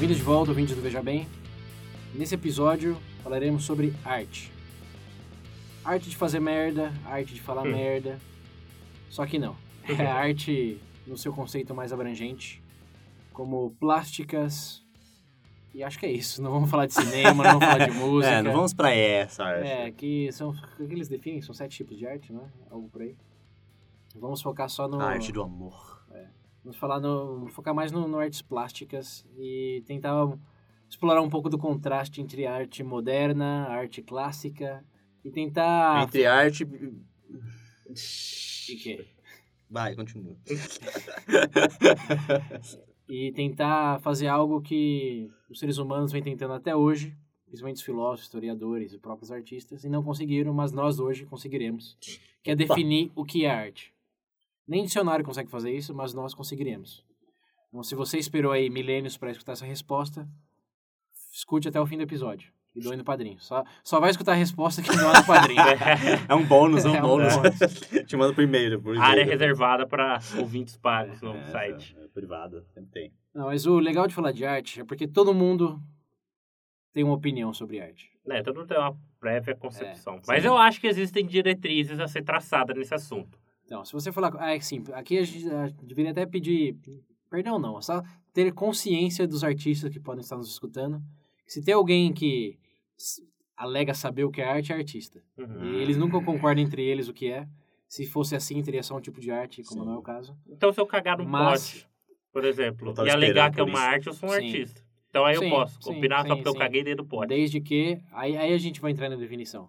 Bem-vindos 0.00 0.16
de 0.16 0.22
volta, 0.22 0.50
ouvintes 0.50 0.74
do 0.74 0.80
Veja 0.80 1.02
Bem. 1.02 1.28
Nesse 2.14 2.34
episódio 2.34 2.96
falaremos 3.22 3.64
sobre 3.64 3.92
arte. 4.02 4.50
Arte 5.84 6.08
de 6.08 6.16
fazer 6.16 6.40
merda, 6.40 6.90
arte 7.04 7.34
de 7.34 7.40
falar 7.42 7.66
Hum. 7.66 7.72
merda. 7.72 8.18
Só 9.10 9.26
que 9.26 9.38
não. 9.38 9.54
É 9.86 9.92
arte 10.08 10.80
no 11.06 11.18
seu 11.18 11.34
conceito 11.34 11.74
mais 11.74 11.92
abrangente, 11.92 12.62
como 13.30 13.76
plásticas. 13.78 14.82
E 15.74 15.82
acho 15.82 15.98
que 15.98 16.06
é 16.06 16.10
isso. 16.10 16.40
Não 16.40 16.50
vamos 16.50 16.70
falar 16.70 16.86
de 16.86 16.94
cinema, 16.94 17.44
não 17.44 17.58
vamos 17.58 17.66
falar 17.66 17.86
de 17.86 17.92
música. 18.00 18.32
É, 18.32 18.40
não 18.42 18.52
vamos 18.54 18.72
pra 18.72 18.94
essa 18.94 19.44
arte. 19.44 19.68
É, 19.68 19.90
que 19.90 20.32
são. 20.32 20.48
O 20.78 20.86
que 20.88 20.94
eles 20.94 21.08
definem? 21.08 21.42
São 21.42 21.54
sete 21.54 21.76
tipos 21.76 21.98
de 21.98 22.06
arte, 22.06 22.32
não 22.32 22.40
é? 22.40 22.48
Algo 22.70 22.88
por 22.88 23.02
aí. 23.02 23.14
Vamos 24.16 24.40
focar 24.40 24.70
só 24.70 24.88
no. 24.88 24.98
A 24.98 25.10
arte 25.10 25.30
do 25.30 25.42
amor. 25.42 25.89
Vamos 26.62 26.76
falar 26.76 27.00
no. 27.00 27.38
Vamos 27.38 27.52
focar 27.52 27.74
mais 27.74 27.90
no, 27.90 28.06
no 28.06 28.18
artes 28.18 28.42
plásticas 28.42 29.24
e 29.38 29.82
tentar 29.86 30.14
explorar 30.88 31.22
um 31.22 31.30
pouco 31.30 31.48
do 31.48 31.58
contraste 31.58 32.20
entre 32.20 32.46
a 32.46 32.54
arte 32.54 32.82
moderna, 32.82 33.66
a 33.66 33.74
arte 33.74 34.02
clássica 34.02 34.84
e 35.24 35.30
tentar. 35.30 36.04
Entre 36.04 36.26
arte... 36.26 36.66
E 38.68 38.76
quê? 38.76 39.06
Vai, 39.68 39.94
continua. 39.94 40.36
E 43.12 43.32
tentar 43.32 43.98
fazer 44.02 44.28
algo 44.28 44.62
que 44.62 45.28
os 45.48 45.58
seres 45.58 45.78
humanos 45.78 46.12
vêm 46.12 46.22
tentando 46.22 46.52
até 46.52 46.76
hoje, 46.76 47.12
principalmente 47.44 47.78
os 47.78 47.82
filósofos, 47.82 48.26
historiadores 48.26 48.92
e 48.92 48.98
próprios 48.98 49.32
artistas, 49.32 49.82
e 49.82 49.88
não 49.88 50.00
conseguiram, 50.00 50.54
mas 50.54 50.70
nós 50.70 51.00
hoje 51.00 51.26
conseguiremos. 51.26 51.98
Que 52.40 52.52
é 52.52 52.54
definir 52.54 53.10
o 53.16 53.24
que 53.24 53.44
é 53.44 53.50
arte. 53.50 53.89
Nem 54.70 54.84
dicionário 54.84 55.24
consegue 55.24 55.50
fazer 55.50 55.72
isso, 55.72 55.92
mas 55.92 56.14
nós 56.14 56.32
conseguiremos. 56.32 57.04
Então, 57.68 57.82
se 57.82 57.94
você 57.96 58.18
esperou 58.18 58.52
aí 58.52 58.70
milênios 58.70 59.16
para 59.16 59.30
escutar 59.32 59.52
essa 59.52 59.66
resposta, 59.66 60.28
escute 61.32 61.68
até 61.68 61.80
o 61.80 61.86
fim 61.86 61.96
do 61.96 62.04
episódio. 62.04 62.52
E 62.74 62.80
doe 62.80 62.96
no 62.96 63.02
padrinho. 63.02 63.36
Só, 63.40 63.64
só 63.82 63.98
vai 63.98 64.10
escutar 64.10 64.30
a 64.30 64.36
resposta 64.36 64.80
que 64.80 64.96
doa 64.96 65.12
no 65.12 65.26
padrinho. 65.26 65.60
É 66.28 66.34
um 66.36 66.46
bônus, 66.46 66.84
é 66.84 66.88
um 66.88 66.94
É 66.94 67.00
bônus. 67.00 67.32
Te 68.06 68.16
mando 68.16 68.32
primeiro. 68.32 68.80
Por 68.80 68.96
Área 68.96 69.22
e-mail. 69.22 69.28
reservada 69.28 69.88
para 69.88 70.20
ouvintes 70.38 70.76
pagos 70.76 71.20
no 71.20 71.34
É, 71.34 71.46
site. 71.46 71.96
É 72.00 72.06
privada, 72.06 72.64
sempre 72.72 72.90
tem. 72.92 73.12
Não, 73.34 73.46
mas 73.46 73.66
o 73.66 73.76
legal 73.80 74.06
de 74.06 74.14
falar 74.14 74.30
de 74.30 74.44
arte 74.46 74.82
é 74.82 74.84
porque 74.84 75.08
todo 75.08 75.34
mundo 75.34 75.82
tem 76.92 77.02
uma 77.02 77.14
opinião 77.14 77.52
sobre 77.52 77.80
arte. 77.80 78.08
Né, 78.24 78.40
todo 78.40 78.58
mundo 78.58 78.68
tem 78.68 78.78
uma 78.78 78.96
prévia 79.18 79.56
concepção. 79.56 80.14
É, 80.18 80.20
Mas 80.28 80.44
eu 80.44 80.56
acho 80.56 80.80
que 80.80 80.86
existem 80.86 81.26
diretrizes 81.26 81.98
a 81.98 82.06
ser 82.06 82.22
traçadas 82.22 82.76
nesse 82.76 82.94
assunto. 82.94 83.36
Então, 83.70 83.84
se 83.84 83.92
você 83.92 84.10
falar. 84.10 84.32
Ah, 84.40 84.56
é 84.56 84.58
sim, 84.58 84.82
aqui 84.92 85.16
a 85.16 85.22
gente 85.22 85.46
deveria 85.84 86.10
até 86.10 86.26
pedir. 86.26 86.76
Perdão, 87.30 87.56
não. 87.56 87.80
Só 87.80 88.02
ter 88.34 88.52
consciência 88.52 89.28
dos 89.28 89.44
artistas 89.44 89.92
que 89.92 90.00
podem 90.00 90.22
estar 90.22 90.36
nos 90.36 90.50
escutando. 90.50 91.00
Se 91.46 91.62
tem 91.62 91.72
alguém 91.72 92.12
que 92.12 92.58
alega 93.56 93.94
saber 93.94 94.24
o 94.24 94.30
que 94.30 94.40
é 94.40 94.44
arte, 94.44 94.72
é 94.72 94.74
artista. 94.74 95.22
Uhum. 95.38 95.72
E 95.74 95.82
eles 95.82 95.96
nunca 95.96 96.20
concordam 96.20 96.64
entre 96.64 96.82
eles 96.82 97.06
o 97.08 97.12
que 97.12 97.30
é. 97.30 97.46
Se 97.86 98.04
fosse 98.06 98.34
assim, 98.34 98.60
teria 98.60 98.82
só 98.82 98.96
um 98.96 99.00
tipo 99.00 99.20
de 99.20 99.30
arte, 99.30 99.62
como 99.62 99.82
Sim. 99.82 99.86
não 99.86 99.94
é 99.94 99.98
o 99.98 100.02
caso. 100.02 100.36
Então, 100.48 100.72
se 100.72 100.80
eu 100.80 100.86
cagar 100.86 101.18
num 101.18 101.24
Mas- 101.24 101.74
pote, 101.74 101.88
por 102.32 102.44
exemplo, 102.44 102.92
e 103.06 103.10
alegar 103.10 103.52
que 103.52 103.60
é 103.60 103.62
uma 103.62 103.80
arte, 103.80 104.08
eu 104.08 104.12
sou 104.12 104.28
um 104.28 104.32
Sim. 104.32 104.38
artista. 104.46 104.82
Então 105.10 105.24
aí 105.24 105.36
Sim, 105.36 105.44
eu 105.44 105.50
posso 105.50 105.80
sim, 105.80 105.96
opinar 105.96 106.22
só 106.26 106.34
sim, 106.34 106.42
porque 106.42 106.48
eu 106.48 106.54
caguei 106.54 106.82
dentro 106.82 107.04
do 107.04 107.08
pote. 107.08 107.28
Desde 107.28 107.60
que. 107.60 108.00
Aí, 108.12 108.36
aí 108.36 108.52
a 108.52 108.58
gente 108.58 108.80
vai 108.80 108.90
entrar 108.90 109.08
na 109.08 109.16
definição. 109.16 109.68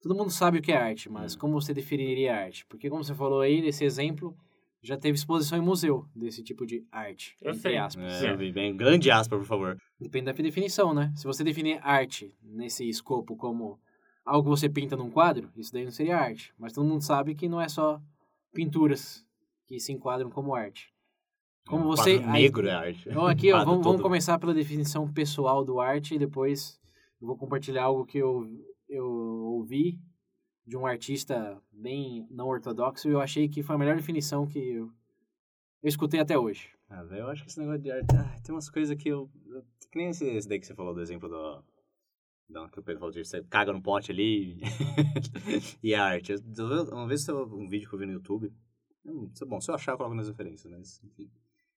Todo 0.00 0.14
mundo 0.14 0.30
sabe 0.30 0.58
o 0.58 0.62
que 0.62 0.72
é 0.72 0.76
arte, 0.76 1.08
mas 1.10 1.34
Hum. 1.34 1.38
como 1.38 1.60
você 1.60 1.74
definiria 1.74 2.34
arte? 2.36 2.64
Porque, 2.66 2.88
como 2.88 3.04
você 3.04 3.14
falou 3.14 3.40
aí, 3.40 3.60
nesse 3.60 3.84
exemplo, 3.84 4.34
já 4.82 4.96
teve 4.96 5.16
exposição 5.16 5.58
em 5.58 5.60
museu 5.60 6.06
desse 6.16 6.42
tipo 6.42 6.64
de 6.64 6.86
arte. 6.90 7.36
Eu 7.42 7.50
entre 7.50 7.60
sei. 7.62 7.76
aspas. 7.76 8.22
É, 8.22 8.34
bem, 8.34 8.74
grande 8.74 9.10
aspa, 9.10 9.36
por 9.36 9.44
favor. 9.44 9.76
Depende 10.00 10.24
da 10.26 10.32
definição, 10.32 10.94
né? 10.94 11.12
Se 11.16 11.24
você 11.26 11.44
definir 11.44 11.78
arte 11.82 12.34
nesse 12.42 12.88
escopo 12.88 13.36
como 13.36 13.78
algo 14.24 14.44
que 14.44 14.48
você 14.58 14.68
pinta 14.70 14.96
num 14.96 15.10
quadro, 15.10 15.50
isso 15.56 15.70
daí 15.72 15.84
não 15.84 15.90
seria 15.90 16.16
arte. 16.16 16.54
Mas 16.58 16.72
todo 16.72 16.86
mundo 16.88 17.02
sabe 17.02 17.34
que 17.34 17.46
não 17.48 17.60
é 17.60 17.68
só 17.68 18.00
pinturas 18.54 19.24
que 19.66 19.78
se 19.78 19.92
enquadram 19.92 20.30
como 20.30 20.54
arte. 20.54 20.90
Como 21.68 21.84
Um 21.84 21.88
você. 21.88 22.12
aí- 22.12 22.26
negro 22.26 22.66
é 22.66 22.72
arte. 22.72 23.08
Então 23.08 23.26
aqui, 23.28 23.52
ó, 23.52 23.62
vamos, 23.64 23.84
vamos 23.84 24.00
começar 24.00 24.38
pela 24.38 24.54
definição 24.54 25.06
pessoal 25.12 25.62
do 25.64 25.78
arte 25.78 26.14
e 26.14 26.18
depois 26.18 26.80
eu 27.20 27.26
vou 27.26 27.36
compartilhar 27.36 27.84
algo 27.84 28.06
que 28.06 28.16
eu, 28.18 28.48
eu 28.90 29.06
ouvi 29.06 29.98
de 30.66 30.76
um 30.76 30.84
artista 30.86 31.60
bem 31.72 32.26
não 32.30 32.46
ortodoxo 32.48 33.08
e 33.08 33.12
eu 33.12 33.20
achei 33.20 33.48
que 33.48 33.62
foi 33.62 33.74
a 33.76 33.78
melhor 33.78 33.96
definição 33.96 34.46
que 34.46 34.58
eu, 34.58 34.86
eu 35.82 35.88
escutei 35.88 36.20
até 36.20 36.38
hoje. 36.38 36.70
Ah, 36.88 37.02
velho, 37.04 37.22
eu 37.22 37.28
acho 37.28 37.42
que 37.44 37.48
esse 37.50 37.58
negócio 37.60 37.80
de 37.82 37.90
arte. 37.90 38.06
Ah, 38.16 38.36
tem 38.44 38.54
umas 38.54 38.68
coisas 38.68 38.96
que 38.96 39.08
eu. 39.08 39.30
Que 39.90 39.98
nem 39.98 40.08
esse, 40.10 40.24
esse 40.26 40.48
daí 40.48 40.58
que 40.60 40.66
você 40.66 40.74
falou 40.74 40.92
do 40.94 41.00
exemplo 41.00 41.28
do. 41.28 41.64
Não, 42.48 42.68
que 42.68 42.80
o 42.80 42.82
Pedro 42.82 42.98
falou 42.98 43.14
de 43.14 43.24
você 43.24 43.42
caga 43.44 43.72
no 43.72 43.80
pote 43.80 44.10
ali 44.10 44.60
e 45.82 45.94
é 45.94 45.96
arte. 45.96 46.34
Uma 46.90 47.06
vez 47.06 47.28
um 47.28 47.68
vídeo 47.68 47.88
que 47.88 47.94
eu 47.94 47.98
vi 47.98 48.06
no 48.06 48.12
YouTube. 48.12 48.52
Bom, 49.46 49.60
se 49.60 49.70
eu 49.70 49.74
achar, 49.76 49.92
eu 49.92 49.96
coloco 49.96 50.16
nas 50.16 50.28
referências, 50.28 50.70
mas 50.70 51.02
enfim. 51.04 51.30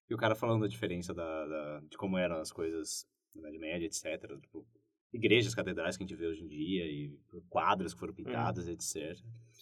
E 0.10 0.14
o 0.14 0.18
cara 0.18 0.36
falando 0.36 0.62
da 0.62 0.68
diferença 0.68 1.14
da, 1.14 1.46
da- 1.46 1.80
de 1.90 1.96
como 1.96 2.18
eram 2.18 2.38
as 2.38 2.52
coisas 2.52 3.08
na 3.36 3.42
Idade 3.42 3.60
Média, 3.60 3.86
etc. 3.86 4.40
Tipo, 4.42 4.66
igrejas, 5.14 5.54
catedrais 5.56 5.96
que 5.96 6.04
a 6.04 6.08
gente 6.08 6.18
vê 6.18 6.26
hoje 6.28 6.44
em 6.44 6.48
dia, 6.48 6.86
e 6.86 7.16
quadros 7.50 7.94
que 7.94 8.00
foram 8.00 8.14
pintados, 8.14 8.68
etc. 8.68 9.16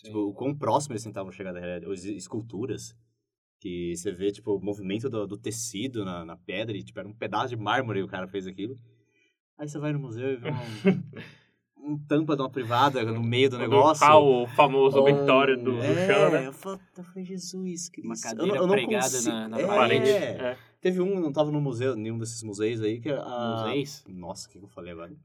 Tipo, 0.04 0.20
o 0.30 0.34
quão 0.34 0.56
próximo 0.58 0.94
eles 0.94 1.04
tentavam 1.04 1.32
chegar 1.32 1.52
da 1.54 1.60
realidade. 1.60 1.92
Es- 1.94 2.06
esculturas, 2.06 2.96
que 3.60 3.96
você 3.96 4.12
vê, 4.12 4.32
tipo, 4.32 4.56
o 4.56 4.60
movimento 4.64 5.10
do, 5.10 5.28
do 5.28 5.38
tecido 5.38 6.04
na, 6.06 6.26
na 6.26 6.36
pedra, 6.38 6.76
e, 6.76 6.84
tipo, 6.84 6.98
era 7.00 7.08
um 7.08 7.14
pedaço 7.14 7.50
de 7.50 7.58
mármore 7.62 8.00
e 8.00 8.04
o 8.04 8.08
cara 8.08 8.28
fez 8.28 8.48
aquilo. 8.48 8.76
Aí 9.60 9.68
você 9.68 9.78
vai 9.78 9.94
no 9.94 10.00
museu 10.00 10.32
e 10.32 10.36
vê 10.38 10.50
um, 10.50 10.54
um 11.94 12.00
tampa 12.08 12.36
de 12.36 12.42
uma 12.42 12.50
privada 12.50 13.04
no 13.04 13.22
meio 13.22 13.50
do 13.50 13.60
negócio. 13.60 14.04
O 14.08 14.48
famoso 14.48 14.98
Ou- 14.98 15.04
do, 15.58 15.58
do 15.58 15.78
é, 15.84 16.08
chão, 16.08 16.32
né? 16.32 16.48
Eu 16.48 16.54
falei, 16.54 16.80
eu 16.98 17.04
falei, 17.04 17.26
Jesus 17.26 17.90
Cristo. 17.90 18.08
Uma 18.08 18.16
eu 18.16 18.22
cadeira 18.22 18.58
eu 18.58 18.68
não 18.68 18.74
pregada 18.74 19.04
consigo- 19.04 19.30
na- 19.36 19.50
na 19.50 19.60
é, 19.60 19.68
Parede. 19.68 20.10
É. 20.10 20.24
É. 20.52 20.58
Teve 20.80 21.00
um, 21.00 21.20
não 21.20 21.32
tava 21.32 21.52
no 21.52 21.62
museu, 21.62 21.96
nenhum 21.96 22.18
desses 22.18 22.42
museus 22.42 22.82
aí, 22.82 23.00
que 23.00 23.10
a... 23.12 23.64
Museis? 23.66 24.04
Nossa, 24.08 24.48
o 24.48 24.52
que 24.52 24.58
que 24.58 24.66
eu 24.66 24.70
falei 24.70 24.92
agora? 24.94 25.16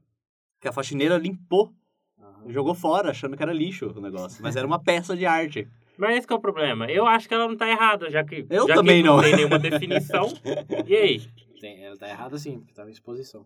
Que 0.59 0.67
a 0.67 0.71
faxineira 0.71 1.17
limpou, 1.17 1.71
Aham. 2.19 2.49
jogou 2.51 2.73
fora, 2.73 3.11
achando 3.11 3.37
que 3.37 3.43
era 3.43 3.53
lixo 3.53 3.93
o 3.95 4.01
negócio. 4.01 4.41
Mas 4.41 4.55
era 4.55 4.65
uma 4.65 4.79
peça 4.79 5.15
de 5.15 5.25
arte. 5.25 5.67
Mas 5.97 6.17
esse 6.17 6.27
que 6.27 6.33
é 6.33 6.35
o 6.35 6.39
problema. 6.39 6.85
Eu 6.91 7.07
acho 7.07 7.27
que 7.27 7.33
ela 7.33 7.47
não 7.47 7.55
tá 7.57 7.67
errada, 7.67 8.09
já 8.09 8.23
que, 8.23 8.45
Eu 8.49 8.67
já 8.67 8.75
também 8.75 9.01
que 9.01 9.07
não. 9.07 9.21
tem 9.21 9.35
nenhuma 9.35 9.57
definição. 9.59 10.27
E 10.87 10.95
aí? 10.95 11.21
Tem, 11.59 11.83
ela 11.83 11.97
tá 11.97 12.07
errada 12.07 12.37
sim, 12.37 12.59
porque 12.59 12.73
tava 12.73 12.89
em 12.89 12.91
exposição. 12.91 13.45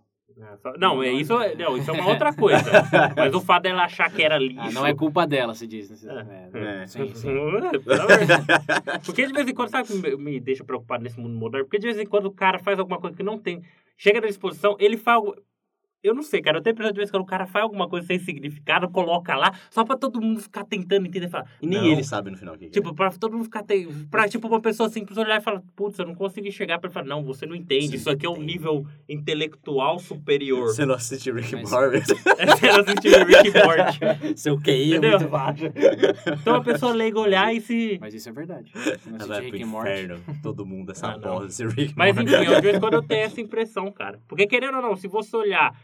Só- 0.62 0.74
Não, 0.78 1.04
é 1.04 1.12
isso, 1.12 1.34
é- 1.42 1.56
não, 1.56 1.78
isso 1.78 1.90
é 1.92 1.94
uma 1.94 2.08
outra 2.08 2.34
coisa. 2.34 2.64
Mas 3.18 3.34
o 3.34 3.42
fato 3.42 3.64
dela 3.64 3.84
achar 3.84 4.10
que 4.10 4.22
era 4.24 4.38
lixo. 4.38 4.60
Ah, 4.62 4.72
não 4.72 4.86
é 4.86 4.94
culpa 4.94 5.28
dela, 5.28 5.54
se 5.54 5.68
diz. 5.68 5.90
Né? 6.04 6.50
É. 6.54 6.88
Sim, 6.88 7.14
sim. 7.14 7.30
É, 7.62 7.72
de 7.72 7.80
Deus. 7.80 9.06
Porque 9.06 9.28
de 9.28 9.34
vez 9.34 9.48
em 9.48 9.54
quando, 9.54 9.70
sabe 9.70 9.92
o 9.92 10.02
que 10.02 10.18
me- 10.18 10.32
me 10.32 10.40
deixa 10.40 10.64
preocupado 10.64 11.04
nesse 11.04 11.20
mundo 11.20 11.34
moderno? 11.38 11.66
Porque 11.66 11.80
de 11.80 11.88
vez 11.88 12.00
em 12.00 12.06
quando 12.06 12.28
o 12.28 12.32
cara 12.32 12.60
faz 12.60 12.80
alguma 12.80 13.00
coisa 13.00 13.16
que 13.16 13.24
não 13.24 13.38
tem. 13.38 13.62
Chega 13.98 14.22
na 14.22 14.28
exposição, 14.28 14.76
ele 14.80 14.98
faz. 14.98 15.22
Eu 16.04 16.16
não 16.16 16.24
sei, 16.24 16.42
cara. 16.42 16.58
Eu 16.58 16.62
tenho 16.64 16.72
a 16.72 16.76
impressão 16.76 16.94
de 16.94 16.98
vez 16.98 17.12
quando 17.12 17.24
o 17.24 17.26
cara 17.28 17.46
faz 17.46 17.64
alguma 17.64 17.88
coisa 17.88 18.08
sem 18.08 18.18
significado, 18.20 18.90
coloca 18.90 19.36
lá, 19.36 19.54
só 19.70 19.84
pra 19.84 19.96
todo 19.96 20.20
mundo 20.22 20.40
ficar 20.42 20.64
tentando 20.66 21.06
entender. 21.06 21.30
Falar, 21.30 21.46
E 21.62 21.68
nem 21.68 21.80
não. 21.80 21.88
ele 21.88 22.04
sabe 22.04 22.32
no 22.32 22.38
final 22.38 22.56
o 22.56 22.58
que 22.58 22.66
que 22.66 22.70
é. 22.70 22.82
Tipo, 22.82 22.94
pra 22.96 23.12
todo 23.12 23.34
mundo 23.34 23.44
ficar. 23.44 23.64
Te... 23.64 23.88
Pra, 24.10 24.28
tipo, 24.28 24.48
uma 24.48 24.60
pessoa 24.60 24.90
simples 24.90 25.18
olhar 25.18 25.38
e 25.40 25.42
falar, 25.42 25.62
putz, 25.76 26.00
eu 26.00 26.06
não 26.08 26.16
consigo 26.16 26.48
enxergar. 26.48 26.80
Pra 26.80 26.88
ele 26.88 26.94
falar, 26.94 27.06
não, 27.06 27.24
você 27.24 27.46
não 27.46 27.56
entende. 27.56 27.90
Sim, 27.90 27.96
Isso 27.96 28.10
aqui 28.10 28.26
é 28.26 28.30
um 28.30 28.42
nível 28.42 28.86
intelectual 29.08 30.00
superior. 30.00 30.68
Você 30.68 30.86
não 30.86 30.96
assiste 30.96 31.32
Rick 31.32 31.56
Mas- 31.56 31.72
Morty? 31.72 32.00
Você 32.02 32.68
não 32.72 32.80
assistiu 32.80 33.26
Rick 33.26 33.48
e 33.48 33.64
Morty. 33.64 34.34
Seu 34.40 34.58
QI 34.60 34.72
é 34.72 34.86
Entendeu? 34.98 35.20
muito 35.20 35.30
baixo. 35.32 35.64
Então 36.42 36.56
a 36.56 36.64
pessoa 36.64 36.94
leiga 36.94 37.20
olhar 37.20 37.54
e 37.54 37.62
se. 37.62 37.98
Mas 38.02 38.14
isso 38.14 38.28
é 38.30 38.32
verdade. 38.32 38.72
Não 39.06 39.18
Ela 39.20 39.36
pro 39.36 39.44
Rick 39.46 39.64
and 39.64 39.68
Morty. 39.68 39.90
inferno. 39.92 40.20
Todo 40.42 40.66
mundo, 40.66 40.92
essa 40.92 41.08
Ah, 41.12 41.40
desse 41.46 41.66
Rick 41.68 41.94
Mas 41.96 42.16
Morty. 42.16 42.34
enfim, 42.34 42.46
eu, 42.46 42.56
de 42.56 42.62
vez 42.62 42.76
em 42.78 42.80
quando 42.80 42.94
eu 42.96 43.04
tenho 43.04 43.26
essa 43.26 43.40
impressão, 43.42 43.92
cara. 43.92 44.20
Porque 44.28 44.48
querendo 44.48 44.76
ou 44.78 44.82
não, 44.82 44.96
se 44.96 45.08
você 45.08 45.36
olhar 45.36 45.76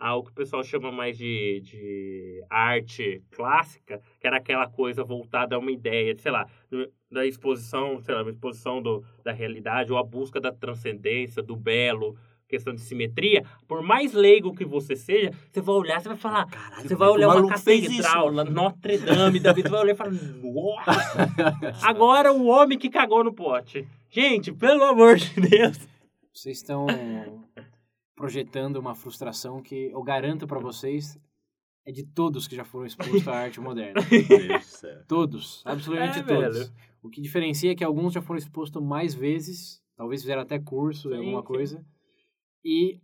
ao 0.00 0.24
que 0.24 0.30
o 0.30 0.34
pessoal 0.34 0.64
chama 0.64 0.90
mais 0.90 1.18
de, 1.18 1.60
de 1.60 2.42
arte 2.48 3.22
clássica, 3.30 4.00
que 4.18 4.26
era 4.26 4.38
aquela 4.38 4.66
coisa 4.66 5.04
voltada 5.04 5.54
a 5.54 5.58
uma 5.58 5.70
ideia, 5.70 6.16
sei 6.18 6.32
lá, 6.32 6.46
da 7.12 7.26
exposição, 7.26 8.00
sei 8.00 8.14
lá, 8.14 8.22
uma 8.22 8.30
exposição 8.30 8.80
do, 8.80 9.04
da 9.22 9.30
realidade, 9.30 9.92
ou 9.92 9.98
a 9.98 10.02
busca 10.02 10.40
da 10.40 10.50
transcendência, 10.50 11.42
do 11.42 11.54
belo, 11.54 12.16
questão 12.48 12.74
de 12.74 12.80
simetria, 12.80 13.44
por 13.68 13.82
mais 13.82 14.12
leigo 14.12 14.54
que 14.54 14.64
você 14.64 14.96
seja, 14.96 15.30
você 15.52 15.60
vai 15.60 15.74
olhar, 15.76 16.00
você 16.00 16.08
vai 16.08 16.16
falar, 16.16 16.46
Caralho, 16.46 16.88
você 16.88 16.96
vai 16.96 17.06
é 17.06 17.10
o 17.10 17.14
olhar 17.14 17.28
uma 17.28 17.48
catedral, 17.48 18.32
Notre 18.32 18.98
Dame, 18.98 19.38
Davi, 19.38 19.62
você 19.62 19.68
vai 19.68 19.80
olhar 19.82 19.92
e 19.92 19.96
falar, 19.96 20.10
nossa! 20.10 21.30
Agora 21.86 22.32
o 22.32 22.46
homem 22.46 22.78
que 22.78 22.88
cagou 22.88 23.22
no 23.22 23.32
pote. 23.32 23.86
Gente, 24.08 24.50
pelo 24.50 24.82
amor 24.82 25.16
de 25.16 25.40
Deus. 25.40 25.78
Vocês 26.32 26.56
estão 26.56 26.86
projetando 28.20 28.76
uma 28.76 28.94
frustração 28.94 29.62
que 29.62 29.90
eu 29.90 30.02
garanto 30.02 30.46
pra 30.46 30.58
vocês 30.60 31.18
é 31.86 31.90
de 31.90 32.04
todos 32.04 32.46
que 32.46 32.54
já 32.54 32.64
foram 32.64 32.84
expostos 32.84 33.26
à 33.26 33.32
arte 33.44 33.58
moderna. 33.58 33.98
Todos, 35.08 35.62
absolutamente 35.64 36.18
É, 36.18 36.22
todos. 36.22 36.58
velho. 36.58 36.70
O 37.02 37.08
que 37.08 37.18
diferencia 37.22 37.72
é 37.72 37.74
que 37.74 37.82
alguns 37.82 38.12
já 38.12 38.20
foram 38.20 38.36
expostos 38.36 38.82
mais 38.82 39.14
vezes, 39.14 39.82
talvez 39.96 40.20
fizeram 40.20 40.42
até 40.42 40.58
curso 40.58 41.08
Sim, 41.08 41.16
alguma 41.16 41.40
sim. 41.40 41.46
coisa, 41.46 41.86
e 42.62 43.00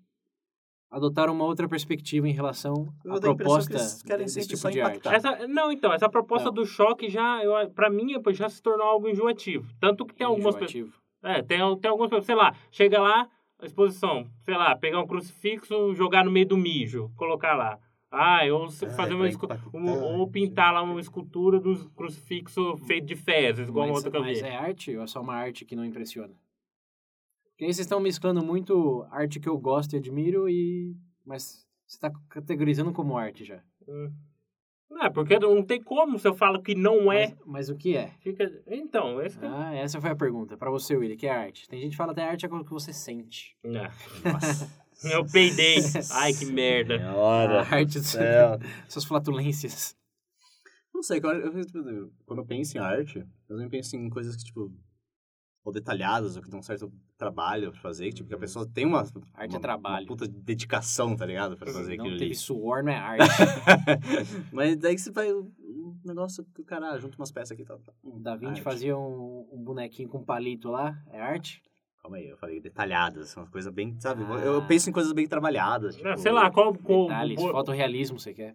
adotaram 0.90 1.32
uma 1.32 1.44
outra 1.44 1.66
perspectiva 1.66 2.28
em 2.28 2.32
relação 2.32 2.74
Eu 3.02 3.12
à 3.12 3.14
que 3.14 3.20
proposta 3.22 3.78
querem 4.06 4.26
desse 4.26 4.46
tipo 4.46 4.70
de 4.70 4.80
arte. 4.82 4.98
impactar. 4.98 5.14
Essa, 5.14 5.48
não, 5.48 5.72
então, 5.72 5.94
essa 5.94 6.10
proposta 6.10 6.48
Não. 6.48 6.54
do 6.54 6.66
choque 6.66 7.08
já, 7.08 7.40
pra 7.74 7.88
mim, 7.88 8.08
já 8.34 8.50
se 8.50 8.60
tornou 8.62 8.86
algo 8.86 9.08
enjoativo. 9.08 9.66
Tanto 9.80 10.04
que 10.04 10.14
tem 10.14 10.26
algumas 10.26 10.54
pessoas. 10.54 10.74
Enjoativo. 10.74 11.00
É, 11.24 11.42
tem, 11.42 11.58
tem 11.78 11.90
algumas 11.90 12.10
pessoas, 12.10 12.26
sei 12.26 12.34
lá, 12.34 12.54
chega 12.70 13.00
lá, 13.00 13.30
exposição, 13.64 14.28
sei 14.42 14.54
lá, 14.56 14.76
pegar 14.76 15.00
um 15.00 15.06
crucifixo, 15.06 15.94
jogar 15.94 16.24
no 16.24 16.30
meio 16.30 16.46
do 16.46 16.56
mijo, 16.56 17.10
colocar 17.16 17.54
lá. 17.54 17.78
Ah, 18.10 18.40
ou 18.52 18.64
Ah, 18.66 18.70
fazer 18.70 19.12
é 19.12 19.16
uma 19.16 19.20
pra 19.22 19.28
escu- 19.28 19.46
impactar, 19.46 19.76
um- 19.76 20.18
ou 20.20 20.30
pintar 20.30 20.72
lá 20.72 20.82
uma 20.82 21.00
escultura 21.00 21.58
do 21.58 21.90
crucifixo 21.90 22.76
feito 22.86 23.06
de 23.06 23.16
fezes, 23.16 23.68
igual 23.68 23.86
uma 23.86 23.94
Mas, 23.94 24.04
outra 24.04 24.10
que 24.10 24.16
eu 24.16 24.22
mas 24.22 24.42
é 24.42 24.56
arte 24.56 24.96
ou 24.96 25.02
é 25.02 25.06
só 25.06 25.20
uma 25.20 25.34
arte 25.34 25.64
que 25.64 25.74
não 25.76 25.84
impressiona? 25.84 26.34
Porque 27.50 27.64
aí 27.64 27.72
vocês 27.72 27.86
estão 27.86 27.98
mesclando 27.98 28.44
muito 28.44 29.06
arte 29.10 29.40
que 29.40 29.48
eu 29.48 29.58
gosto 29.58 29.94
e 29.94 29.96
admiro 29.96 30.48
e... 30.48 30.94
Mas 31.24 31.66
você 31.86 31.96
está 31.96 32.12
categorizando 32.28 32.92
como 32.92 33.16
arte 33.16 33.44
já. 33.44 33.62
Hum. 33.88 34.12
Não, 34.88 35.02
é 35.02 35.10
porque 35.10 35.38
não 35.38 35.62
tem 35.62 35.82
como 35.82 36.18
se 36.18 36.26
eu 36.28 36.34
falo 36.34 36.62
que 36.62 36.74
não 36.74 37.12
é. 37.12 37.28
Mas, 37.28 37.36
mas 37.46 37.68
o 37.68 37.76
que 37.76 37.96
é? 37.96 38.12
Fica... 38.20 38.50
Então, 38.66 39.20
esse 39.20 39.38
que... 39.38 39.44
Ah, 39.44 39.74
essa 39.74 40.00
foi 40.00 40.10
a 40.10 40.16
pergunta. 40.16 40.56
Pra 40.56 40.70
você, 40.70 40.96
Willy, 40.96 41.16
que 41.16 41.26
é 41.26 41.30
arte? 41.30 41.68
Tem 41.68 41.80
gente 41.80 41.90
que 41.90 41.96
fala 41.96 42.12
até 42.12 42.22
arte 42.22 42.44
é 42.44 42.46
aquilo 42.46 42.64
que 42.64 42.70
você 42.70 42.92
sente. 42.92 43.56
Não. 43.64 43.82
Nossa. 44.32 44.70
Eu 45.04 45.26
peidei. 45.26 45.76
Ai, 46.12 46.32
que 46.32 46.46
merda. 46.46 46.96
Senhora. 46.98 47.60
A 47.62 47.74
arte, 47.74 48.00
céu. 48.00 48.58
suas 48.88 49.04
flatulências. 49.04 49.94
Não 50.94 51.02
sei, 51.02 51.20
quando 51.20 51.40
eu, 51.40 51.52
eu- 51.92 52.12
quando 52.24 52.38
eu 52.38 52.46
penso 52.46 52.78
em 52.78 52.80
arte, 52.80 53.22
eu 53.50 53.56
não 53.58 53.68
penso 53.68 53.94
em 53.94 54.08
coisas 54.08 54.34
que, 54.36 54.44
tipo, 54.44 54.72
ou 55.66 55.72
detalhadas, 55.72 56.36
ou 56.36 56.42
que 56.42 56.48
dão 56.48 56.60
um 56.60 56.62
certo 56.62 56.92
trabalho 57.18 57.72
pra 57.72 57.80
fazer, 57.80 58.06
que, 58.06 58.14
tipo, 58.16 58.28
que 58.28 58.34
a 58.34 58.38
pessoa 58.38 58.64
tem 58.66 58.86
uma... 58.86 59.00
Arte 59.34 59.50
uma, 59.52 59.56
é 59.56 59.60
trabalho. 59.60 60.04
Uma 60.04 60.08
puta 60.08 60.28
dedicação, 60.28 61.16
tá 61.16 61.26
ligado? 61.26 61.56
Pra 61.56 61.66
fazer 61.72 61.96
não 61.96 62.04
aquilo 62.04 62.18
teve 62.18 62.24
ali. 62.26 62.34
suor, 62.36 62.84
não 62.84 62.92
é 62.92 62.96
arte. 62.98 63.24
Mas 64.52 64.76
daí 64.76 64.94
que 64.94 65.00
você 65.00 65.10
vai... 65.10 65.32
Um 65.32 65.98
negócio 66.04 66.44
que 66.54 66.60
o 66.60 66.64
cara 66.64 66.96
junta 66.98 67.16
umas 67.16 67.30
peças 67.32 67.52
aqui 67.52 67.62
e 67.62 67.64
tal. 67.64 67.80
Hum, 68.04 68.20
Da 68.22 68.34
Vinci 68.36 68.50
arte. 68.52 68.62
fazia 68.62 68.96
um, 68.96 69.48
um 69.52 69.62
bonequinho 69.64 70.08
com 70.08 70.22
palito 70.24 70.68
lá. 70.70 70.96
É 71.10 71.20
arte? 71.20 71.60
Calma 72.02 72.18
aí, 72.18 72.28
eu 72.28 72.36
falei 72.36 72.60
detalhadas, 72.60 73.36
uma 73.36 73.46
coisa 73.48 73.70
bem, 73.72 73.96
sabe? 73.98 74.22
Ah. 74.24 74.38
Eu 74.44 74.64
penso 74.66 74.88
em 74.88 74.92
coisas 74.92 75.12
bem 75.12 75.26
trabalhadas, 75.26 75.96
tipo... 75.96 76.08
Não, 76.08 76.16
sei 76.16 76.30
lá, 76.30 76.48
qual. 76.50 76.72
qual 76.74 77.06
Detalhes, 77.08 77.36
qual- 77.36 77.50
fotorrealismo, 77.52 78.18
você 78.20 78.32
quer? 78.32 78.54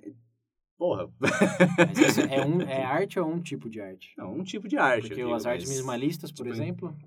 Porra, 0.81 1.07
Mas 1.19 1.95
isso 1.99 2.21
é, 2.21 2.43
um, 2.43 2.59
é 2.67 2.81
arte 2.81 3.19
ou 3.19 3.29
é 3.29 3.35
um 3.35 3.39
tipo 3.39 3.69
de 3.69 3.79
arte? 3.79 4.15
não, 4.17 4.33
um 4.33 4.43
tipo 4.43 4.67
de 4.67 4.79
arte. 4.79 5.09
Porque 5.09 5.13
digo, 5.21 5.31
as 5.31 5.45
artes 5.45 5.67
mas- 5.67 5.75
minimalistas, 5.77 6.31
por 6.31 6.37
tipo, 6.43 6.49
exemplo, 6.55 6.97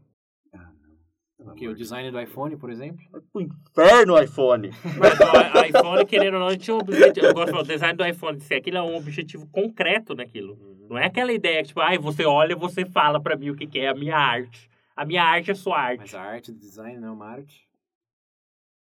Ah, 0.53 0.71
não. 0.81 1.47
Pelo 1.47 1.57
que 1.57 1.65
amor 1.65 1.73
o 1.73 1.75
de 1.77 1.83
design 1.83 2.09
do 2.13 2.21
iPhone, 2.21 2.57
por 2.57 2.71
exemplo, 2.71 3.05
Pro 3.33 3.43
inferno, 3.43 4.23
iPhone! 4.23 4.71
Mas 4.97 5.19
o 5.19 5.65
iPhone, 5.67 6.07
querendo 6.07 6.35
ou 6.35 6.41
não, 6.49 6.57
tinha 6.57 6.77
um 6.77 6.79
objetivo. 6.79 7.27
Eu 7.27 7.35
gosto 7.35 7.47
de 7.47 7.51
falar, 7.51 7.65
o 7.65 7.67
design 7.67 7.97
do 7.97 8.07
iPhone, 8.07 8.39
se 8.39 8.55
aquilo 8.55 8.77
é 8.77 8.83
um 8.83 8.95
objetivo 8.95 9.45
concreto 9.49 10.15
naquilo. 10.15 10.57
Não 10.89 10.97
é 10.97 11.07
aquela 11.07 11.33
ideia 11.33 11.63
que, 11.63 11.69
tipo, 11.71 11.81
ai, 11.81 11.99
você 11.99 12.25
olha 12.25 12.53
e 12.53 12.57
você 12.57 12.85
fala 12.85 13.21
pra 13.21 13.35
mim 13.37 13.51
o 13.51 13.57
que, 13.57 13.67
que 13.67 13.81
é 13.81 13.89
a 13.89 13.95
minha 13.95 14.17
arte. 14.17 14.71
A 14.95 15.05
minha 15.05 15.25
arte 15.25 15.51
é 15.51 15.55
sua 15.55 15.77
arte. 15.81 15.99
mas 15.99 16.15
a 16.15 16.23
arte 16.23 16.53
do 16.53 16.61
design 16.61 17.01
não 17.01 17.09
é 17.09 17.11
uma 17.11 17.27
arte. 17.27 17.69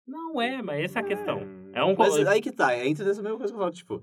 Não 0.06 0.40
é, 0.40 0.62
mas 0.62 0.82
essa 0.82 1.00
é 1.00 1.02
a 1.02 1.06
questão. 1.06 1.42
É 1.74 1.84
um. 1.84 1.94
Mas 1.94 2.26
aí 2.26 2.40
que 2.40 2.50
tá, 2.50 2.72
é 2.72 2.88
entre 2.88 3.06
essa 3.06 3.20
mesma 3.20 3.36
coisa 3.36 3.52
que 3.52 3.56
eu 3.58 3.62
falo, 3.62 3.70
tipo... 3.74 4.02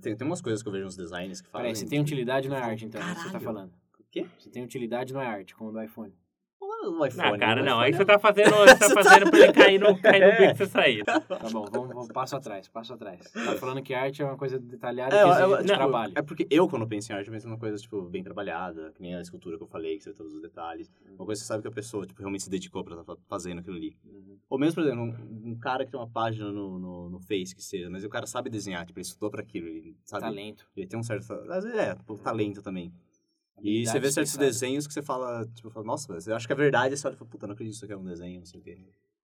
Tem, 0.00 0.16
tem 0.16 0.26
umas 0.26 0.40
coisas 0.40 0.62
que 0.62 0.68
eu 0.68 0.72
vejo 0.72 0.84
nos 0.84 0.96
designs 0.96 1.40
que 1.40 1.48
falam... 1.48 1.64
Peraí, 1.64 1.76
se 1.76 1.86
tem 1.86 2.00
utilidade 2.00 2.46
é 2.46 2.50
falo, 2.50 2.64
arte, 2.64 2.84
então, 2.84 3.00
é 3.00 3.04
isso 3.04 3.14
que 3.14 3.20
você 3.20 3.26
tá 3.26 3.38
caralho. 3.38 3.44
falando. 3.44 3.72
O 3.98 4.04
quê? 4.10 4.26
Se 4.38 4.50
tem 4.50 4.62
utilidade 4.62 5.12
não 5.12 5.20
é 5.20 5.26
arte, 5.26 5.54
como 5.54 5.70
o 5.70 5.72
do 5.72 5.82
iPhone. 5.82 6.12
O 6.88 7.06
iPhone. 7.06 7.30
Não, 7.32 7.38
cara, 7.38 7.62
o 7.62 7.64
não. 7.64 7.72
iPhone 7.72 7.84
Aí 7.84 7.90
é- 7.92 7.96
você 7.96 8.04
tá 8.04 8.18
fazendo, 8.18 8.50
você 8.56 8.78
tá 8.78 8.90
fazendo 9.02 9.30
pra 9.30 9.38
ele 9.40 9.52
cair 9.52 9.78
no, 9.80 9.96
cair 10.00 10.20
no 10.20 10.30
bico 10.38 10.52
que 10.52 10.58
você 10.58 10.66
sair. 10.66 11.04
Tá 11.04 11.20
bom, 11.52 11.64
vamos, 11.70 11.88
vamos 11.88 12.08
passo 12.08 12.36
atrás, 12.36 12.68
passo 12.68 12.92
atrás. 12.94 13.30
Tá 13.32 13.56
falando 13.56 13.82
que 13.82 13.94
arte 13.94 14.22
é 14.22 14.24
uma 14.24 14.36
coisa 14.36 14.58
detalhada 14.58 15.14
É, 15.16 15.22
que 15.24 15.28
exige 15.30 15.42
eu- 15.42 15.62
de 15.62 15.66
trabalho. 15.72 16.12
é 16.16 16.22
porque 16.22 16.46
eu, 16.50 16.68
quando 16.68 16.86
penso 16.86 17.12
em 17.12 17.14
arte, 17.16 17.30
penso 17.30 17.46
numa 17.48 17.58
coisa, 17.58 17.76
tipo, 17.78 18.02
bem 18.02 18.22
trabalhada, 18.22 18.92
que 18.94 19.00
nem 19.02 19.14
a 19.14 19.20
escultura 19.20 19.56
que 19.56 19.62
eu 19.62 19.68
falei, 19.68 19.96
que 19.96 20.04
você 20.04 20.10
vê 20.10 20.16
todos 20.16 20.34
os 20.34 20.42
detalhes. 20.42 20.90
Uma 21.16 21.24
coisa 21.26 21.40
que 21.40 21.46
você 21.46 21.48
sabe 21.48 21.62
que 21.62 21.68
a 21.68 21.72
pessoa, 21.72 22.06
tipo, 22.06 22.20
realmente 22.20 22.44
se 22.44 22.50
dedicou 22.50 22.84
pra 22.84 23.00
estar 23.00 23.16
fazendo 23.28 23.58
aquilo 23.60 23.76
ali. 23.76 23.96
Uhum. 24.04 24.36
Ou 24.50 24.58
mesmo, 24.58 24.74
por 24.74 24.84
exemplo, 24.84 25.02
um, 25.04 25.50
um 25.50 25.58
cara 25.58 25.84
que 25.84 25.90
tem 25.90 25.98
uma 26.00 26.08
página 26.08 26.50
no, 26.52 26.78
no, 26.78 27.10
no 27.10 27.20
Face, 27.20 27.54
que 27.54 27.62
seja, 27.62 27.88
mas 27.90 28.04
o 28.04 28.08
cara 28.08 28.26
sabe 28.26 28.50
desenhar, 28.50 28.84
tipo, 28.86 28.98
ele 28.98 29.06
estudou 29.06 29.30
pra 29.30 29.40
aquilo, 29.42 29.66
ele 29.68 29.96
sabe... 30.04 30.22
Talento. 30.24 30.66
Ele 30.76 30.86
tem 30.86 30.98
um 30.98 31.02
certo... 31.02 31.32
Às 31.50 31.64
vezes 31.64 31.78
é, 31.78 31.96
um 32.08 32.16
talento 32.16 32.62
também. 32.62 32.92
E 33.66 33.86
você 33.86 33.98
vê 33.98 34.12
certos 34.12 34.36
desenhos 34.36 34.86
que 34.86 34.92
você 34.92 35.00
fala, 35.02 35.46
tipo, 35.54 35.70
fala, 35.70 35.86
nossa, 35.86 36.12
mas 36.12 36.26
eu 36.26 36.36
acho 36.36 36.46
que 36.46 36.52
é 36.52 36.56
verdade, 36.56 36.92
e 36.92 36.98
você 36.98 37.06
olha 37.06 37.14
e 37.14 37.16
fala, 37.16 37.30
puta, 37.30 37.46
não 37.46 37.54
acredito 37.54 37.72
que 37.72 37.76
isso 37.76 37.84
aqui 37.86 37.94
é 37.94 37.96
um 37.96 38.04
desenho, 38.04 38.40
não 38.40 38.46
sei 38.46 38.60
o 38.60 38.62
quê. 38.62 38.78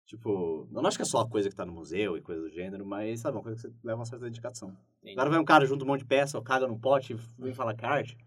Tipo, 0.07 0.67
eu 0.73 0.81
não 0.81 0.87
acho 0.87 0.97
que 0.97 1.03
é 1.03 1.05
só 1.05 1.19
a 1.19 1.29
coisa 1.29 1.47
que 1.47 1.55
tá 1.55 1.63
no 1.63 1.71
museu 1.71 2.17
e 2.17 2.21
coisa 2.21 2.41
do 2.41 2.49
gênero, 2.49 2.83
mas, 2.83 3.19
sabe, 3.21 3.37
uma 3.37 3.43
coisa 3.43 3.55
que 3.55 3.67
você 3.67 3.73
leva 3.83 3.99
uma 3.99 4.05
certa 4.05 4.25
dedicação. 4.25 4.75
Entendi. 4.99 5.13
Agora 5.13 5.29
vai 5.29 5.39
um 5.39 5.45
cara 5.45 5.63
junto 5.67 5.85
um 5.85 5.87
monte 5.87 5.99
de 5.99 6.05
peça, 6.07 6.39
ó, 6.39 6.41
caga 6.41 6.67
num 6.67 6.79
pote 6.79 7.13
e 7.13 7.17
vem 7.39 7.53
falar 7.53 7.75
que 7.75 7.85
é 7.85 7.87
arte. 7.87 8.17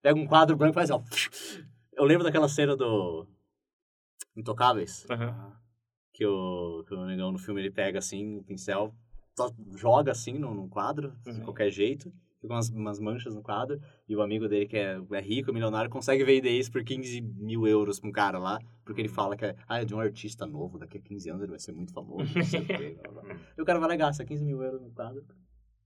Pega 0.00 0.16
um 0.16 0.26
quadro 0.28 0.56
branco 0.56 0.74
e 0.74 0.74
faz, 0.74 0.90
ó. 0.90 1.02
Eu 1.92 2.04
lembro 2.04 2.22
daquela 2.22 2.48
cena 2.48 2.76
do 2.76 3.26
Intocáveis, 4.36 5.04
Aham. 5.10 5.56
que 6.12 6.24
o, 6.24 6.84
que 6.86 6.94
o 6.94 7.04
negão 7.04 7.32
no 7.32 7.38
filme 7.38 7.60
ele 7.60 7.70
pega 7.72 7.98
assim, 7.98 8.38
o 8.38 8.44
pincel, 8.44 8.94
só 9.36 9.50
joga 9.74 10.12
assim 10.12 10.34
no, 10.38 10.54
no 10.54 10.68
quadro, 10.68 11.16
de 11.24 11.30
Uhum. 11.30 11.44
qualquer 11.44 11.70
jeito, 11.70 12.12
fica 12.40 12.54
umas, 12.54 12.68
umas 12.70 12.98
manchas 12.98 13.34
no 13.34 13.42
quadro, 13.42 13.80
e 14.08 14.16
o 14.16 14.22
amigo 14.22 14.48
dele, 14.48 14.66
que 14.66 14.76
é, 14.76 15.00
é 15.12 15.20
rico, 15.20 15.52
milionário, 15.52 15.90
consegue 15.90 16.24
vender 16.24 16.50
isso 16.50 16.70
por 16.70 16.82
15 16.82 17.20
mil 17.20 17.66
euros 17.66 18.00
pra 18.00 18.08
um 18.08 18.12
cara 18.12 18.38
lá, 18.38 18.58
porque 18.84 19.00
ele 19.00 19.08
fala 19.08 19.36
que 19.36 19.44
é, 19.44 19.56
ah, 19.68 19.80
é 19.80 19.84
de 19.84 19.94
um 19.94 20.00
artista 20.00 20.46
novo, 20.46 20.78
daqui 20.78 20.98
a 20.98 21.00
15 21.00 21.30
anos 21.30 21.42
ele 21.42 21.50
vai 21.50 21.60
ser 21.60 21.72
muito 21.72 21.92
famoso, 21.92 22.32
não 22.34 22.44
sei 22.44 22.60
o 22.60 22.66
quê, 22.66 22.98
blá, 23.02 23.12
blá, 23.12 23.22
blá. 23.22 23.36
E 23.56 23.62
o 23.62 23.64
cara 23.64 23.78
vai 23.78 23.88
lá 23.88 23.94
e 23.94 23.98
gasta 23.98 24.24
15 24.24 24.44
mil 24.44 24.62
euros 24.62 24.80
no 24.80 24.90
quadro. 24.90 25.24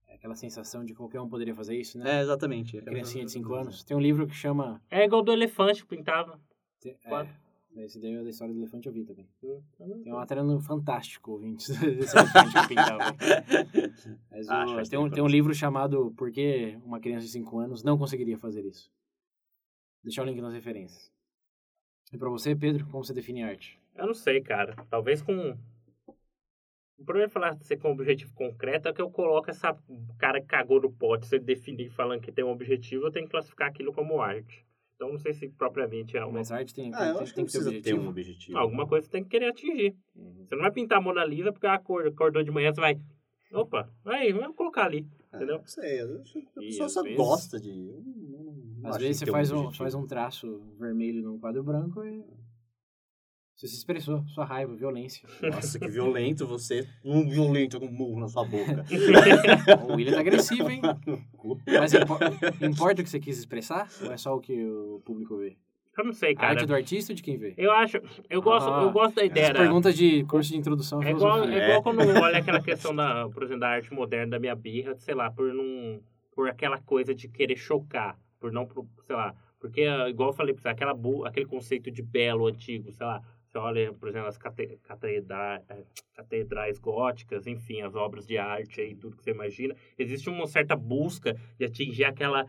É 0.07 0.15
aquela 0.15 0.35
sensação 0.35 0.85
de 0.85 0.95
qualquer 0.95 1.21
um 1.21 1.29
poderia 1.29 1.55
fazer 1.55 1.77
isso, 1.77 1.99
né? 1.99 2.19
É, 2.19 2.23
exatamente. 2.23 2.81
Criancinha 2.83 3.25
de 3.25 3.33
5 3.33 3.55
anos. 3.55 3.83
Tem 3.83 3.97
um 3.97 4.01
livro 4.01 4.27
que 4.27 4.35
chama... 4.35 4.81
É 4.91 5.05
igual 5.05 5.23
do 5.23 5.33
elefante 5.33 5.83
que 5.83 5.89
pintava. 5.89 6.39
Quatro. 7.09 7.35
É, 7.75 7.85
esse 7.85 7.99
daí 8.01 8.15
é 8.15 8.23
da 8.23 8.29
história 8.31 8.53
do 8.53 8.61
elefante 8.61 8.87
eu 8.87 8.93
vi 8.93 9.05
também. 9.05 9.27
Tem 9.41 10.13
uma 10.13 10.21
matéria 10.21 10.43
no 10.43 10.61
Fantástico, 10.61 11.33
ouvintes, 11.33 11.69
desse 11.81 12.17
elefante 12.17 12.53
que 12.63 12.69
pintava. 12.69 13.17
Mas 14.31 14.49
o- 14.49 14.53
Acho, 14.53 14.79
acho 14.79 14.91
tem, 14.91 14.99
um, 14.99 15.09
tem 15.11 15.23
um 15.23 15.29
livro 15.29 15.55
chamado 15.55 16.13
Por 16.17 16.31
que 16.31 16.79
uma 16.85 17.01
criança 17.01 17.25
de 17.27 17.33
5 17.33 17.59
anos 17.59 17.83
não 17.83 17.97
conseguiria 17.97 18.39
fazer 18.39 18.65
isso. 18.67 18.91
Deixar 20.05 20.23
o 20.23 20.27
link 20.27 20.41
nas 20.41 20.53
referências. 20.53 21.11
E 22.13 22.19
pra 22.19 22.29
você, 22.29 22.55
Pedro, 22.55 22.85
como 22.87 23.05
você 23.05 23.15
define 23.15 23.43
arte? 23.43 23.81
Eu 23.95 24.07
não 24.07 24.15
sei, 24.15 24.41
cara. 24.43 24.75
Talvez 24.91 25.23
com. 25.23 25.57
O 26.99 27.05
problema 27.05 27.27
de 27.29 27.33
falar 27.33 27.55
de 27.55 27.65
ser 27.65 27.79
com 27.79 27.91
objetivo 27.91 28.33
concreto 28.35 28.89
é 28.89 28.93
que 28.93 29.01
eu 29.03 29.11
coloco 29.11 29.51
essa 29.51 29.77
cara 30.19 30.41
que 30.41 30.47
cagou 30.47 30.81
no 30.81 30.93
pote, 30.93 31.27
se 31.27 31.37
ele 31.37 31.45
definir 31.45 31.91
falando 31.91 32.21
que 32.21 32.31
tem 32.31 32.45
um 32.45 32.51
objetivo, 32.51 33.07
eu 33.07 33.11
tenho 33.11 33.25
que 33.27 33.33
classificar 33.33 33.69
aquilo 33.71 33.93
como 33.93 34.21
arte. 34.21 34.65
Então 34.95 35.11
não 35.11 35.19
sei 35.19 35.33
se 35.33 35.49
propriamente 35.49 36.17
é 36.17 36.25
uma. 36.25 36.35
Mas 36.39 36.53
arte 36.53 36.75
tem, 36.75 36.91
Ah, 36.95 37.15
tem, 37.15 37.25
que 37.25 37.35
tem 37.35 37.45
não 37.45 37.51
que 37.51 37.53
ter 37.71 37.81
ter 37.83 37.95
um 37.99 38.09
objetivo. 38.09 38.57
Alguma 38.59 38.87
coisa 38.87 39.07
você 39.07 39.13
tem 39.13 39.25
que 39.25 39.31
querer 39.31 39.47
atingir. 39.51 39.95
Uhum. 40.15 40.45
Você 40.47 40.55
não 40.55 40.63
vai 40.63 40.71
pintar 40.71 40.99
a 40.99 41.01
Mona 41.01 41.25
Lisa 41.25 41.53
porque 41.53 41.67
acordou 41.67 42.43
de 42.43 42.51
manhã, 42.51 42.73
você 42.73 42.81
vai. 42.81 43.01
Opa, 43.53 43.91
aí, 44.07 44.33
vamos 44.33 44.57
colocar 44.57 44.85
ali. 44.87 45.07
É, 45.33 45.37
Entendeu? 45.37 45.59
Não 45.59 45.67
sei, 45.67 46.01
a 46.01 46.05
a 46.05 46.61
pessoa 46.61 46.89
só 46.89 47.03
vezes- 47.03 47.19
gosta 47.19 47.61
de... 47.61 47.69
eu 47.71 48.01
não- 48.05 48.53
não 48.83 48.91
Às 48.91 48.97
vezes 48.99 49.19
que 49.19 49.25
você 49.27 49.31
faz 49.31 49.51
um, 49.51 49.57
objetivo. 49.57 49.79
faz 49.79 49.95
um 49.95 50.07
traço 50.07 50.61
vermelho 50.79 51.23
num 51.23 51.39
quadro 51.39 51.63
branco 51.63 52.03
e 52.05 52.23
você 53.63 53.69
se 53.69 53.77
expressou, 53.77 54.25
sua 54.27 54.45
raiva, 54.45 54.75
violência. 54.75 55.29
Nossa, 55.41 55.79
que 55.79 55.87
violento 55.89 56.47
você. 56.47 56.85
Um 57.05 57.29
violento 57.29 57.79
com 57.79 57.87
um 57.87 57.93
murro 57.93 58.19
na 58.21 58.27
sua 58.29 58.45
boca. 58.45 58.85
o 59.89 59.95
William 59.95 60.15
tá 60.15 60.21
agressivo, 60.21 60.69
hein? 60.69 60.81
Mas 61.79 61.95
impo- 61.95 62.19
importa 62.61 63.01
o 63.01 63.05
que 63.05 63.11
você 63.11 63.21
quis 63.21 63.39
expressar 63.39 63.89
ou 64.05 64.13
é 64.13 64.17
só 64.17 64.35
o 64.35 64.41
que 64.41 64.53
o 64.65 65.01
público 65.05 65.37
vê? 65.37 65.57
Eu 65.97 66.05
não 66.05 66.13
sei, 66.13 66.33
A 66.33 66.37
cara. 66.37 66.49
arte 66.55 66.67
do 66.67 66.75
artista 66.75 67.13
ou 67.13 67.17
de 67.17 67.23
quem 67.23 67.37
vê? 67.37 67.55
Eu 67.57 67.71
acho. 67.71 67.99
Eu 68.29 68.41
gosto, 68.43 68.69
Ah, 68.69 68.83
eu 68.83 68.91
gosto 68.91 69.15
da 69.15 69.25
ideia. 69.25 69.45
Essa 69.45 69.53
da- 69.53 69.61
pergunta 69.61 69.93
de 69.93 70.25
curso 70.25 70.51
de 70.51 70.57
introdução 70.57 71.03
É 71.03 71.11
igual, 71.11 71.45
é 71.45 71.65
igual 71.67 71.83
quando 71.83 72.01
olha 72.01 72.39
aquela 72.39 72.61
questão 72.63 72.95
da, 72.97 73.29
por 73.29 73.43
exemplo, 73.45 73.61
da 73.61 73.69
arte 73.69 73.93
moderna 73.93 74.33
da 74.33 74.39
minha 74.41 74.55
birra, 74.57 74.95
sei 74.97 75.15
lá, 75.15 75.31
por 75.31 75.53
não. 75.55 76.01
Por 76.35 76.49
aquela 76.49 76.79
coisa 76.79 77.15
de 77.15 77.29
querer 77.29 77.57
chocar. 77.57 78.19
Por 78.41 78.51
não, 78.51 78.67
sei 79.07 79.15
lá. 79.15 79.35
Porque, 79.61 79.83
igual 80.09 80.31
eu 80.31 80.33
falei, 80.33 80.55
pra 80.55 80.63
você, 80.63 80.69
aquela, 80.71 80.99
aquele 81.29 81.47
conceito 81.47 81.91
de 81.91 82.03
belo 82.03 82.47
antigo, 82.49 82.91
sei 82.91 83.07
lá. 83.07 83.23
Você 83.53 83.59
olha, 83.59 83.93
por 83.93 84.09
exemplo, 84.09 84.29
as 84.29 84.39
cate- 84.39 84.79
catedra- 84.83 85.63
eh, 85.69 85.85
catedrais 86.15 86.79
góticas, 86.79 87.47
enfim, 87.47 87.83
as 87.83 87.95
obras 87.95 88.27
de 88.27 88.39
arte 88.39 88.81
aí, 88.81 88.95
tudo 88.95 89.15
que 89.15 89.23
você 89.23 89.31
imagina. 89.31 89.77
Existe 89.99 90.31
uma 90.31 90.47
certa 90.47 90.75
busca 90.75 91.37
de 91.59 91.67
atingir 91.67 92.05
aquela 92.05 92.47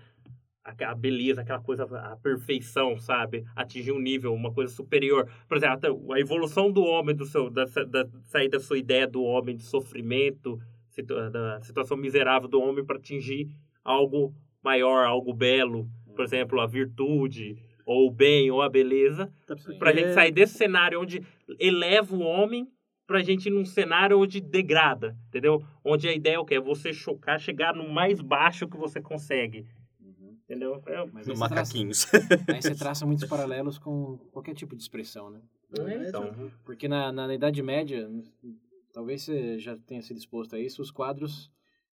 aquela 0.63 0.95
beleza, 0.95 1.41
aquela 1.41 1.59
coisa, 1.59 1.83
a 1.83 2.15
perfeição, 2.15 2.97
sabe? 2.97 3.43
Atingir 3.53 3.91
um 3.91 3.99
nível, 3.99 4.33
uma 4.33 4.49
coisa 4.53 4.73
superior. 4.73 5.29
Por 5.45 5.57
exemplo, 5.57 6.13
a 6.13 6.19
evolução 6.21 6.71
do 6.71 6.81
homem, 6.85 7.13
do 7.13 7.25
seu, 7.25 7.49
da, 7.49 7.65
da, 7.65 8.07
sair 8.21 8.47
da 8.47 8.61
sua 8.61 8.77
ideia 8.77 9.05
do 9.05 9.21
homem 9.23 9.57
de 9.57 9.63
sofrimento, 9.63 10.57
situa- 10.87 11.29
da 11.29 11.59
situação 11.63 11.97
miserável 11.97 12.47
do 12.47 12.61
homem 12.61 12.85
para 12.85 12.95
atingir 12.95 13.49
algo 13.83 14.33
maior, 14.63 15.05
algo 15.05 15.33
belo. 15.33 15.85
Por 16.15 16.23
exemplo, 16.23 16.61
a 16.61 16.65
virtude, 16.65 17.57
ou 17.85 18.07
o 18.07 18.11
bem, 18.11 18.49
ou 18.51 18.61
a 18.61 18.69
beleza. 18.69 19.31
Sim. 19.57 19.77
Pra 19.77 19.93
gente 19.93 20.13
sair 20.13 20.31
desse 20.31 20.55
cenário 20.55 21.01
onde 21.01 21.21
eleva 21.59 22.15
o 22.15 22.21
homem 22.21 22.67
pra 23.05 23.21
gente 23.21 23.47
ir 23.47 23.51
num 23.51 23.65
cenário 23.65 24.19
onde 24.19 24.39
degrada, 24.39 25.17
entendeu? 25.27 25.61
Onde 25.83 26.07
a 26.07 26.13
ideia 26.13 26.35
é 26.35 26.39
o 26.39 26.45
quê? 26.45 26.55
É 26.55 26.59
você 26.59 26.93
chocar, 26.93 27.39
chegar 27.39 27.75
no 27.75 27.89
mais 27.89 28.21
baixo 28.21 28.67
que 28.67 28.77
você 28.77 29.01
consegue. 29.01 29.65
Entendeu? 30.45 30.81
É, 30.85 31.05
Mas 31.11 31.25
No 31.27 31.35
você, 31.35 31.47
traça, 31.47 31.73
macaquinhos. 31.73 32.05
aí 32.49 32.61
você 32.61 32.75
traça 32.75 33.05
muitos 33.05 33.27
paralelos 33.27 33.77
com 33.79 34.17
qualquer 34.31 34.53
tipo 34.53 34.75
de 34.75 34.81
expressão, 34.81 35.29
né? 35.29 35.39
é, 35.79 36.07
então. 36.09 36.51
Porque 36.65 36.87
na, 36.87 37.11
na 37.11 37.33
Idade 37.33 37.61
Média, 37.63 38.09
talvez 38.93 39.23
você 39.23 39.57
já 39.57 39.75
tenha 39.77 40.01
sido 40.01 40.17
exposto 40.17 40.55
a 40.55 40.59
isso, 40.59 40.81
os 40.81 40.91
quadros 40.91 41.49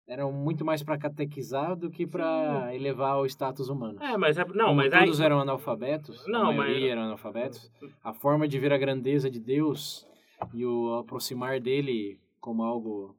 eram 0.07 0.33
muito 0.33 0.65
mais 0.65 0.83
para 0.83 0.97
catequizar 0.99 1.75
do 1.77 1.91
que 1.91 2.07
para 2.07 2.75
elevar 2.75 3.19
o 3.19 3.27
status 3.27 3.69
humano. 3.69 4.01
É, 4.03 4.17
mas 4.17 4.39
é, 4.39 4.45
não, 4.45 4.67
Como 4.67 4.77
mas 4.77 4.93
aí 4.93 5.05
todos 5.05 5.21
eram 5.21 5.41
analfabetos, 5.41 6.25
Não, 6.29 6.51
a 6.51 6.53
maioria 6.53 6.81
mas- 6.81 6.91
eram 6.91 7.03
analfabetos, 7.03 7.71
a 8.03 8.13
forma 8.13 8.47
de 8.47 8.59
ver 8.59 8.73
a 8.73 8.79
grandeza 8.79 9.31
de 9.31 9.41
Deus 9.41 10.07
e 10.55 10.65
o 10.65 10.95
aproximar 10.95 11.61
dele 11.61 12.21
como 12.41 12.63
algo 12.63 13.17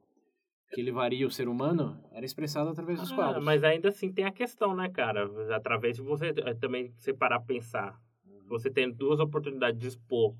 que 0.72 0.80
elevaria 0.80 1.26
o 1.26 1.30
ser 1.30 1.48
humano 1.48 1.98
era 2.12 2.24
expressado 2.24 2.70
através 2.70 3.00
dos 3.00 3.10
Ah, 3.12 3.14
quadros. 3.14 3.44
mas 3.44 3.64
ainda 3.64 3.88
assim 3.88 4.12
tem 4.12 4.24
a 4.24 4.30
questão, 4.32 4.74
né, 4.74 4.88
cara? 4.90 5.28
Através 5.54 5.96
de 5.96 6.02
você 6.02 6.28
eh, 6.36 6.54
também 6.54 6.92
separar 6.96 7.40
pensar. 7.40 7.98
Você 8.48 8.70
tem 8.70 8.90
duas 8.90 9.20
oportunidades 9.20 9.78
de 9.80 9.88
expor. 9.88 10.34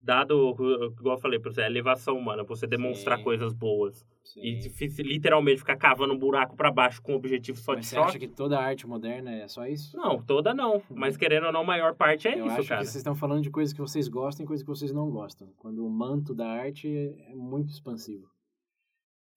Dado, 0.00 0.50
igual 0.98 1.16
eu 1.16 1.20
falei 1.20 1.38
pra 1.38 1.50
você, 1.50 1.62
a 1.62 1.66
elevação 1.66 2.16
humana, 2.16 2.44
você 2.44 2.66
demonstrar 2.66 3.18
Sim. 3.18 3.24
coisas 3.24 3.52
boas. 3.52 4.06
Sim. 4.22 4.40
E 4.40 5.02
literalmente 5.02 5.58
ficar 5.58 5.76
cavando 5.76 6.14
um 6.14 6.18
buraco 6.18 6.56
pra 6.56 6.70
baixo 6.70 7.00
com 7.02 7.12
o 7.12 7.16
objetivo 7.16 7.58
só 7.58 7.72
Mas 7.74 7.82
de 7.82 7.90
você 7.90 7.98
acha 7.98 8.18
que 8.18 8.28
toda 8.28 8.58
a 8.58 8.62
arte 8.62 8.86
moderna 8.86 9.32
é 9.32 9.48
só 9.48 9.66
isso? 9.66 9.96
Não, 9.96 10.20
toda 10.22 10.52
não. 10.54 10.82
Mas 10.90 11.16
querendo 11.16 11.46
ou 11.46 11.52
não, 11.52 11.60
a 11.60 11.64
maior 11.64 11.94
parte 11.94 12.28
é 12.28 12.38
Eu 12.38 12.46
isso, 12.46 12.58
acho 12.58 12.68
cara. 12.68 12.80
que 12.80 12.86
vocês 12.86 12.96
estão 12.96 13.14
falando 13.14 13.42
de 13.42 13.50
coisas 13.50 13.72
que 13.72 13.80
vocês 13.80 14.08
gostam 14.08 14.44
e 14.44 14.46
coisas 14.46 14.62
que 14.64 14.68
vocês 14.68 14.92
não 14.92 15.10
gostam. 15.10 15.48
Quando 15.56 15.84
o 15.84 15.90
manto 15.90 16.34
da 16.34 16.48
arte 16.48 16.88
é 17.28 17.34
muito 17.34 17.70
expansivo. 17.70 18.28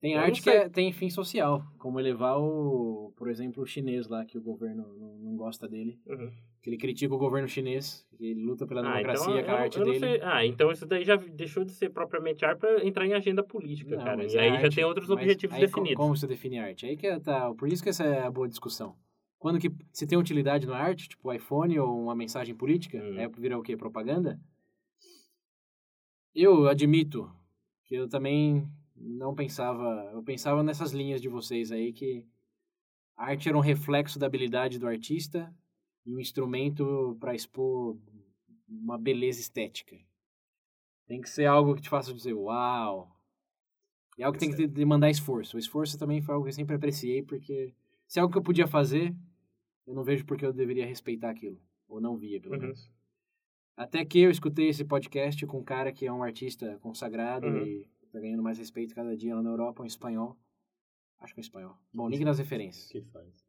Tem 0.00 0.14
Eu 0.14 0.20
arte 0.20 0.40
que 0.42 0.48
é- 0.48 0.66
tem 0.68 0.90
fim 0.92 1.10
social, 1.10 1.62
como 1.78 2.00
elevar 2.00 2.38
o, 2.40 3.12
por 3.16 3.28
exemplo, 3.28 3.62
o 3.62 3.66
chinês 3.66 4.08
lá, 4.08 4.24
que 4.24 4.38
o 4.38 4.40
governo 4.40 4.82
não, 4.98 5.18
não 5.18 5.36
gosta 5.36 5.68
dele. 5.68 6.00
Uhum. 6.06 6.30
Que 6.62 6.70
ele 6.70 6.78
critica 6.78 7.14
o 7.14 7.18
governo 7.18 7.46
chinês, 7.46 8.06
que 8.16 8.24
ele 8.24 8.42
luta 8.42 8.66
pela 8.66 8.80
Ah, 8.80 8.92
democracia 8.92 9.32
então, 9.34 9.44
com 9.44 9.50
a 9.50 9.54
arte 9.60 9.78
dele. 9.78 9.98
sei. 9.98 10.20
Ah, 10.22 10.46
então 10.46 10.72
isso 10.72 10.86
daí 10.86 11.04
já 11.04 11.16
deixou 11.16 11.64
de 11.64 11.72
ser 11.72 11.90
propriamente 11.90 12.42
arte 12.46 12.60
pra 12.60 12.82
entrar 12.84 13.06
em 13.06 13.12
agenda 13.12 13.42
política, 13.42 13.94
Não, 13.96 14.02
cara. 14.04 14.24
E 14.24 14.34
é 14.36 14.40
aí 14.40 14.48
já 14.54 14.64
arte, 14.64 14.74
tem 14.76 14.84
outros 14.84 15.10
objetivos 15.10 15.54
aí 15.56 15.60
definidos. 15.60 15.96
Como 15.96 16.16
você 16.16 16.26
define 16.26 16.58
arte? 16.58 16.86
Aí 16.86 16.96
que 16.96 17.06
é, 17.06 17.20
tá, 17.20 17.52
por 17.54 17.68
isso 17.70 17.82
que 17.82 17.90
essa 17.90 18.04
é 18.04 18.22
a 18.22 18.30
boa 18.30 18.48
discussão. 18.48 18.96
Quando 19.38 19.58
que 19.58 19.70
se 19.92 20.06
tem 20.06 20.18
utilidade 20.18 20.66
na 20.66 20.76
arte, 20.76 21.10
tipo 21.10 21.30
iPhone 21.32 21.78
ou 21.78 22.02
uma 22.04 22.14
mensagem 22.14 22.54
política, 22.54 22.98
Hum. 22.98 23.18
é 23.18 23.28
vira 23.28 23.58
o 23.58 23.62
quê? 23.62 23.76
Propaganda? 23.76 24.40
Eu 26.34 26.68
admito 26.68 27.30
que 27.84 27.94
eu 27.94 28.08
também 28.08 28.66
não 29.00 29.34
pensava, 29.34 30.10
eu 30.12 30.22
pensava 30.22 30.62
nessas 30.62 30.92
linhas 30.92 31.20
de 31.20 31.28
vocês 31.28 31.72
aí 31.72 31.92
que 31.92 32.26
a 33.16 33.26
arte 33.26 33.48
era 33.48 33.56
um 33.56 33.62
reflexo 33.62 34.18
da 34.18 34.26
habilidade 34.26 34.78
do 34.78 34.86
artista 34.86 35.52
e 36.06 36.14
um 36.14 36.20
instrumento 36.20 37.16
para 37.18 37.34
expor 37.34 37.96
uma 38.68 38.98
beleza 38.98 39.40
estética. 39.40 39.96
Tem 41.06 41.20
que 41.20 41.28
ser 41.28 41.46
algo 41.46 41.74
que 41.74 41.82
te 41.82 41.88
faça 41.88 42.14
dizer, 42.14 42.34
uau. 42.34 43.10
É 44.18 44.24
algo 44.24 44.38
que 44.38 44.44
tem 44.46 44.54
que 44.54 44.66
demandar 44.66 45.10
esforço. 45.10 45.56
O 45.56 45.60
esforço 45.60 45.98
também 45.98 46.20
foi 46.20 46.34
algo 46.34 46.44
que 46.44 46.50
eu 46.50 46.54
sempre 46.54 46.76
apreciei, 46.76 47.22
porque 47.22 47.74
se 48.06 48.18
é 48.18 48.22
algo 48.22 48.30
que 48.32 48.38
eu 48.38 48.42
podia 48.42 48.66
fazer, 48.66 49.14
eu 49.86 49.94
não 49.94 50.04
vejo 50.04 50.24
porque 50.26 50.44
eu 50.44 50.52
deveria 50.52 50.86
respeitar 50.86 51.30
aquilo. 51.30 51.58
Ou 51.88 52.00
não 52.00 52.16
via, 52.16 52.40
pelo 52.40 52.54
Uhum. 52.54 52.60
menos. 52.60 52.90
Até 53.76 54.04
que 54.04 54.20
eu 54.20 54.30
escutei 54.30 54.68
esse 54.68 54.84
podcast 54.84 55.44
com 55.46 55.58
um 55.58 55.64
cara 55.64 55.90
que 55.90 56.06
é 56.06 56.12
um 56.12 56.22
artista 56.22 56.78
consagrado 56.80 57.46
Uhum. 57.46 57.64
e 57.66 57.88
tá 58.10 58.20
ganhando 58.20 58.42
mais 58.42 58.58
respeito 58.58 58.94
cada 58.94 59.16
dia 59.16 59.34
lá 59.34 59.42
na 59.42 59.50
Europa, 59.50 59.82
um 59.82 59.86
espanhol. 59.86 60.36
Acho 61.20 61.34
que 61.34 61.40
é 61.40 61.42
um 61.42 61.44
espanhol. 61.44 61.76
Bom, 61.92 62.08
link 62.08 62.24
nas 62.24 62.38
referências. 62.38 62.90
que 62.90 63.02
faz? 63.02 63.46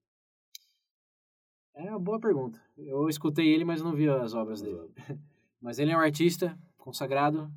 É 1.74 1.90
uma 1.90 2.00
boa 2.00 2.20
pergunta. 2.20 2.62
Eu 2.78 3.08
escutei 3.08 3.48
ele, 3.48 3.64
mas 3.64 3.82
não 3.82 3.96
vi 3.96 4.10
as 4.10 4.34
obras 4.34 4.62
dele. 4.62 4.94
Mas 5.62 5.78
ele 5.78 5.92
é 5.92 5.96
um 5.96 6.00
artista 6.00 6.58
consagrado. 6.76 7.54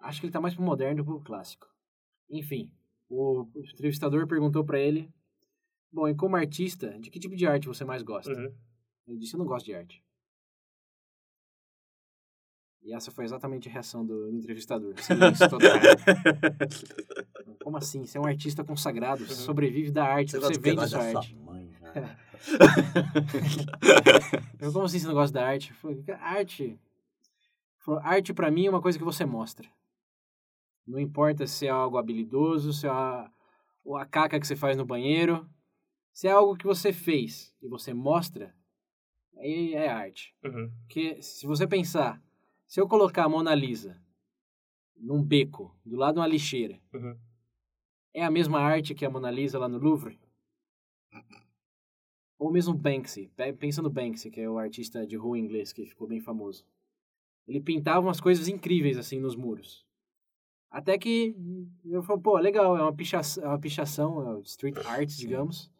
Acho 0.00 0.18
que 0.20 0.26
ele 0.26 0.32
tá 0.32 0.40
mais 0.40 0.52
pro 0.52 0.64
moderno 0.64 0.96
do 0.96 1.04
que 1.04 1.10
pro 1.10 1.20
clássico. 1.20 1.68
Enfim, 2.28 2.72
o 3.08 3.46
entrevistador 3.54 4.26
perguntou 4.26 4.64
pra 4.64 4.80
ele: 4.80 5.08
Bom, 5.92 6.08
e 6.08 6.14
como 6.16 6.34
artista, 6.34 6.98
de 6.98 7.08
que 7.08 7.20
tipo 7.20 7.36
de 7.36 7.46
arte 7.46 7.68
você 7.68 7.84
mais 7.84 8.02
gosta? 8.02 8.32
Uhum. 8.32 8.52
Ele 9.06 9.18
disse: 9.18 9.34
Eu 9.34 9.38
não 9.38 9.46
gosto 9.46 9.66
de 9.66 9.74
arte. 9.74 10.04
E 12.88 12.94
essa 12.94 13.10
foi 13.10 13.26
exatamente 13.26 13.68
a 13.68 13.72
reação 13.72 14.02
do 14.02 14.30
entrevistador. 14.30 14.94
Total. 15.50 15.78
Como 17.62 17.76
assim? 17.76 18.06
Você 18.06 18.16
é 18.16 18.20
um 18.20 18.24
artista 18.24 18.64
consagrado, 18.64 19.26
você 19.26 19.34
sobrevive 19.34 19.90
da 19.90 20.06
arte, 20.06 20.38
você, 20.38 20.58
vende 20.58 20.88
sua 20.88 21.02
arte. 21.02 21.36
mãe, 21.36 21.70
né? 21.82 22.16
Eu, 24.58 24.72
como 24.72 24.86
assim 24.86 24.98
você 24.98 25.06
não 25.06 25.12
gosta 25.12 25.34
da 25.34 25.46
arte? 25.46 25.70
Eu 25.70 25.76
falei, 25.76 26.02
"Cara, 26.02 26.18
arte. 26.22 26.80
Arte 28.00 28.32
pra 28.32 28.50
mim 28.50 28.64
é 28.64 28.70
uma 28.70 28.80
coisa 28.80 28.96
que 28.96 29.04
você 29.04 29.26
mostra. 29.26 29.68
Não 30.86 30.98
importa 30.98 31.46
se 31.46 31.66
é 31.66 31.70
algo 31.70 31.98
habilidoso, 31.98 32.72
se 32.72 32.86
é 32.86 32.90
a, 32.90 33.30
a 33.96 34.06
caca 34.06 34.40
que 34.40 34.46
você 34.46 34.56
faz 34.56 34.78
no 34.78 34.86
banheiro. 34.86 35.46
Se 36.10 36.26
é 36.26 36.30
algo 36.30 36.56
que 36.56 36.64
você 36.64 36.90
fez 36.90 37.54
e 37.60 37.68
você 37.68 37.92
mostra, 37.92 38.54
aí 39.36 39.74
é 39.74 39.90
arte. 39.90 40.34
Uhum. 40.42 40.72
Porque 40.86 41.20
se 41.20 41.46
você 41.46 41.66
pensar, 41.66 42.18
se 42.68 42.80
eu 42.80 42.86
colocar 42.86 43.24
a 43.24 43.28
Mona 43.28 43.52
Lisa 43.54 44.00
num 44.96 45.20
beco, 45.22 45.74
do 45.84 45.96
lado 45.96 46.14
de 46.14 46.20
uma 46.20 46.26
lixeira, 46.28 46.78
Uhum. 46.94 47.16
é 48.14 48.22
a 48.24 48.30
mesma 48.30 48.60
arte 48.60 48.94
que 48.94 49.04
a 49.04 49.10
Mona 49.10 49.30
Lisa 49.30 49.58
lá 49.58 49.68
no 49.68 49.78
Louvre? 49.78 50.18
Ou 52.38 52.52
mesmo 52.52 52.74
Banksy. 52.74 53.30
Pe- 53.34 53.52
Pensa 53.52 53.82
no 53.82 53.90
Banksy, 53.90 54.30
que 54.30 54.40
é 54.40 54.48
o 54.48 54.58
artista 54.58 55.06
de 55.06 55.16
rua 55.16 55.38
inglês 55.38 55.72
que 55.72 55.84
ficou 55.86 56.06
bem 56.06 56.20
famoso. 56.20 56.64
Ele 57.46 57.60
pintava 57.60 58.06
umas 58.06 58.20
coisas 58.20 58.46
incríveis 58.46 58.96
assim 58.98 59.18
nos 59.18 59.34
muros. 59.34 59.84
Até 60.70 60.98
que 60.98 61.34
eu 61.84 62.02
falei, 62.02 62.22
pô, 62.22 62.38
legal, 62.38 62.76
é 62.76 62.82
uma 62.82 62.92
pichação, 62.94 63.42
é 63.42 63.48
uma 63.48 63.58
pichação 63.58 64.36
é 64.36 64.40
street 64.42 64.76
art, 64.84 65.08
digamos. 65.16 65.70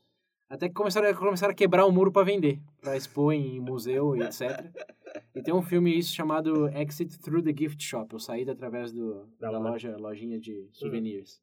Até 0.50 0.68
que 0.68 0.74
começaram, 0.74 1.08
a- 1.08 1.14
começaram 1.14 1.52
a 1.52 1.54
quebrar 1.54 1.84
o 1.84 1.92
muro 1.92 2.10
para 2.10 2.24
vender, 2.24 2.58
para 2.80 2.96
expor 2.96 3.34
em 3.34 3.60
museu 3.60 4.16
e 4.16 4.22
etc. 4.22 4.64
E 5.34 5.42
tem 5.42 5.52
um 5.54 5.62
filme 5.62 5.96
isso 5.96 6.14
chamado 6.14 6.68
Exit 6.68 7.18
Through 7.18 7.42
the 7.42 7.54
Gift 7.56 7.82
Shop, 7.84 8.08
ou 8.14 8.18
Saída 8.20 8.52
através 8.52 8.92
do, 8.92 9.26
Da 9.38 9.50
da 9.50 9.58
loja. 9.58 9.96
lojinha 9.98 10.38
de 10.40 10.68
souvenirs. 10.72 11.40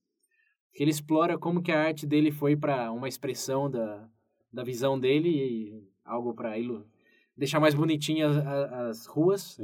Que 0.74 0.84
ele 0.84 0.92
explora 0.92 1.38
como 1.38 1.62
que 1.62 1.72
a 1.72 1.82
arte 1.84 2.06
dele 2.08 2.32
foi 2.32 2.56
para 2.56 2.92
uma 2.92 3.08
expressão 3.08 3.70
da, 3.70 4.08
da 4.52 4.64
visão 4.64 5.00
dele 5.00 5.30
e 5.30 5.84
algo 6.04 6.34
para 6.34 6.54
deixar 7.38 7.60
mais 7.60 7.74
bonitinhas 7.76 8.36
as, 8.38 8.74
as 8.74 9.06
ruas 9.06 9.58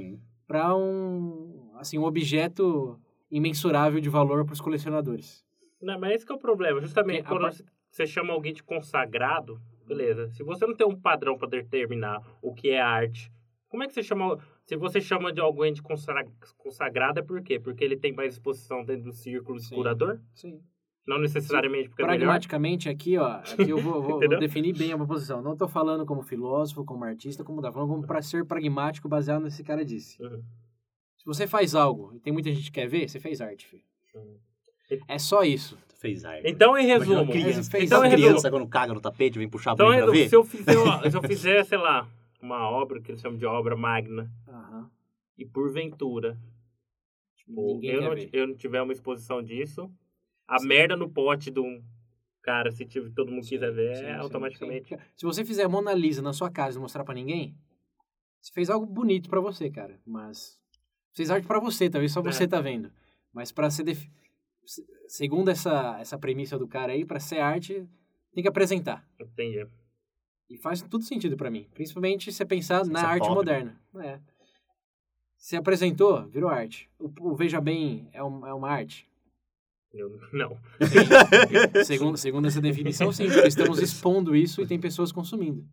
para 0.47 0.75
um 0.75 1.71
assim 1.75 1.97
um 1.97 2.03
objeto 2.03 2.99
imensurável 3.31 3.99
de 3.99 4.09
valor 4.09 4.45
para 4.45 4.53
os 4.53 4.61
colecionadores. 4.61 5.43
Não, 5.81 5.99
mas 5.99 6.15
esse 6.21 6.31
é 6.31 6.35
o 6.35 6.37
problema. 6.37 6.79
Justamente 6.81 7.23
Porque 7.23 7.33
a 7.35 7.39
par- 7.49 7.55
você 7.91 8.07
chama 8.07 8.33
alguém 8.33 8.53
de 8.53 8.63
consagrado, 8.63 9.61
beleza. 9.85 10.29
Se 10.31 10.43
você 10.43 10.65
não 10.65 10.75
tem 10.75 10.87
um 10.87 10.99
padrão 10.99 11.37
para 11.37 11.49
determinar 11.49 12.21
o 12.41 12.53
que 12.53 12.69
é 12.69 12.79
arte, 12.81 13.31
como 13.69 13.83
é 13.83 13.87
que 13.87 13.93
você 13.93 14.01
chama... 14.03 14.37
Se 14.65 14.75
você 14.77 15.01
chama 15.01 15.33
de 15.33 15.41
alguém 15.41 15.73
de 15.73 15.81
consagra- 15.81 16.31
consagrado, 16.57 17.19
é 17.19 17.23
por 17.23 17.41
quê? 17.41 17.59
Porque 17.59 17.83
ele 17.83 17.97
tem 17.97 18.13
mais 18.13 18.33
exposição 18.33 18.83
dentro 18.85 19.03
do 19.05 19.11
círculo 19.13 19.59
de 19.59 19.65
Sim. 19.65 19.75
curador? 19.75 20.19
Sim. 20.33 20.61
Não 21.05 21.17
necessariamente 21.19 21.89
porque 21.89 22.03
é. 22.03 22.05
Pragmaticamente 22.05 22.87
aqui, 22.87 23.17
ó, 23.17 23.27
aqui 23.37 23.69
eu 23.69 23.79
vou, 23.79 24.01
vou- 24.01 24.19
vou 24.19 24.39
definir 24.39 24.71
bem 24.77 24.91
a 24.93 24.95
minha 24.95 25.07
posição. 25.07 25.41
Não 25.41 25.57
tô 25.57 25.67
falando 25.67 26.05
como 26.05 26.21
filósofo, 26.21 26.85
como 26.85 27.03
artista, 27.03 27.43
como 27.43 27.59
da 27.59 27.71
falando 27.71 27.89
como 27.89 28.05
para 28.07 28.21
ser 28.21 28.45
pragmático 28.45 29.09
baseado 29.09 29.41
nesse 29.41 29.63
cara 29.63 29.83
disse. 29.83 30.21
Uhum. 30.23 30.43
Se 31.17 31.25
você 31.25 31.47
faz 31.47 31.73
algo 31.75 32.13
e 32.13 32.19
tem 32.19 32.31
muita 32.31 32.51
gente 32.53 32.65
que 32.65 32.71
quer 32.79 32.87
ver, 32.87 33.09
você 33.09 33.19
fez 33.19 33.41
arte, 33.41 33.65
filho. 33.67 33.83
Uhum. 34.15 34.37
É 35.07 35.17
só 35.17 35.43
isso. 35.43 35.77
Fez 36.01 36.25
arte. 36.25 36.49
Então, 36.49 36.75
em 36.75 36.85
Imagina 36.89 36.99
resumo, 36.99 37.21
uma 37.21 37.31
criança, 37.31 37.69
Fez- 37.71 37.83
então, 37.85 38.03
em 38.03 38.09
resumo, 38.09 38.27
criança 38.27 38.49
quando 38.49 38.67
caga 38.67 38.93
no 38.93 38.99
tapete 38.99 39.37
vem 39.37 39.47
puxar 39.47 39.71
a 39.71 39.73
então, 39.75 39.87
pra 39.95 40.05
ver. 40.11 40.27
se, 40.29 40.35
eu 40.35 40.43
fizer, 40.43 40.73
se 41.11 41.15
eu 41.17 41.21
fizer, 41.21 41.63
sei 41.63 41.77
lá, 41.77 42.09
uma 42.41 42.67
obra 42.69 42.99
que 42.99 43.11
eles 43.11 43.21
chamam 43.21 43.37
de 43.37 43.45
obra 43.45 43.77
magna, 43.77 44.29
e 45.37 45.45
porventura, 45.45 46.37
tipo, 47.37 47.73
Ninguém 47.75 47.91
eu 47.91 48.01
não, 48.01 48.15
ver. 48.15 48.29
eu 48.33 48.47
não 48.47 48.55
tiver 48.55 48.81
uma 48.81 48.91
exposição 48.93 49.43
disso, 49.43 49.91
a 50.47 50.61
merda 50.63 50.95
no 50.97 51.07
pote 51.09 51.51
de 51.51 51.59
um 51.59 51.83
cara, 52.41 52.71
se 52.71 52.83
tiver, 52.85 53.11
todo 53.13 53.31
mundo 53.31 53.45
quiser 53.45 53.71
ver, 53.71 53.95
Sim, 53.97 54.05
é 54.05 54.13
sim, 54.15 54.19
automaticamente. 54.19 54.89
sim. 54.89 54.97
Se 55.15 55.23
você 55.25 55.45
fizer 55.45 55.63
a 55.65 55.69
Mona 55.69 55.93
Lisa 55.93 56.21
na 56.23 56.33
sua 56.33 56.49
casa 56.49 56.71
e 56.71 56.75
não 56.77 56.81
mostrar 56.81 57.03
pra 57.03 57.13
ninguém, 57.13 57.55
você 58.41 58.51
fez 58.51 58.71
algo 58.71 58.87
bonito 58.87 59.29
pra 59.29 59.39
você, 59.39 59.69
cara. 59.69 59.99
Mas 60.03 60.59
fez 61.13 61.29
arte 61.29 61.45
pra 61.45 61.59
você, 61.59 61.87
talvez 61.91 62.11
só 62.11 62.21
É. 62.21 62.23
você 62.23 62.47
tá 62.47 62.59
vendo. 62.59 62.91
Mas 63.31 63.51
pra 63.51 63.69
ser 63.69 63.83
def... 63.83 64.03
se- 64.73 64.85
segundo 65.07 65.49
essa 65.49 65.97
essa 65.99 66.17
premissa 66.17 66.57
do 66.57 66.67
cara 66.67 66.93
aí, 66.93 67.03
pra 67.05 67.19
ser 67.19 67.39
arte, 67.39 67.85
tem 68.33 68.41
que 68.41 68.47
apresentar. 68.47 69.05
Entendi. 69.19 69.67
E 70.49 70.57
faz 70.57 70.81
tudo 70.81 71.03
sentido 71.03 71.35
pra 71.37 71.49
mim, 71.49 71.67
principalmente 71.73 72.31
se 72.31 72.37
você 72.37 72.45
pensar 72.45 72.85
na 72.85 73.01
é 73.01 73.05
arte 73.05 73.23
pop, 73.23 73.35
moderna. 73.35 73.79
É. 73.99 74.19
Se 75.37 75.55
apresentou, 75.55 76.27
virou 76.27 76.49
arte. 76.49 76.89
O, 76.99 77.09
o 77.31 77.35
Veja 77.35 77.59
Bem 77.59 78.07
é, 78.13 78.23
um- 78.23 78.45
é 78.45 78.53
uma 78.53 78.69
arte. 78.69 79.09
Eu, 79.93 80.19
não. 80.31 80.57
Segundo, 81.83 82.17
segundo 82.17 82.47
essa 82.47 82.61
definição, 82.61 83.11
sim, 83.11 83.25
estamos 83.45 83.79
expondo 83.79 84.33
isso 84.35 84.61
e 84.61 84.67
tem 84.67 84.79
pessoas 84.79 85.11
consumindo. 85.11 85.65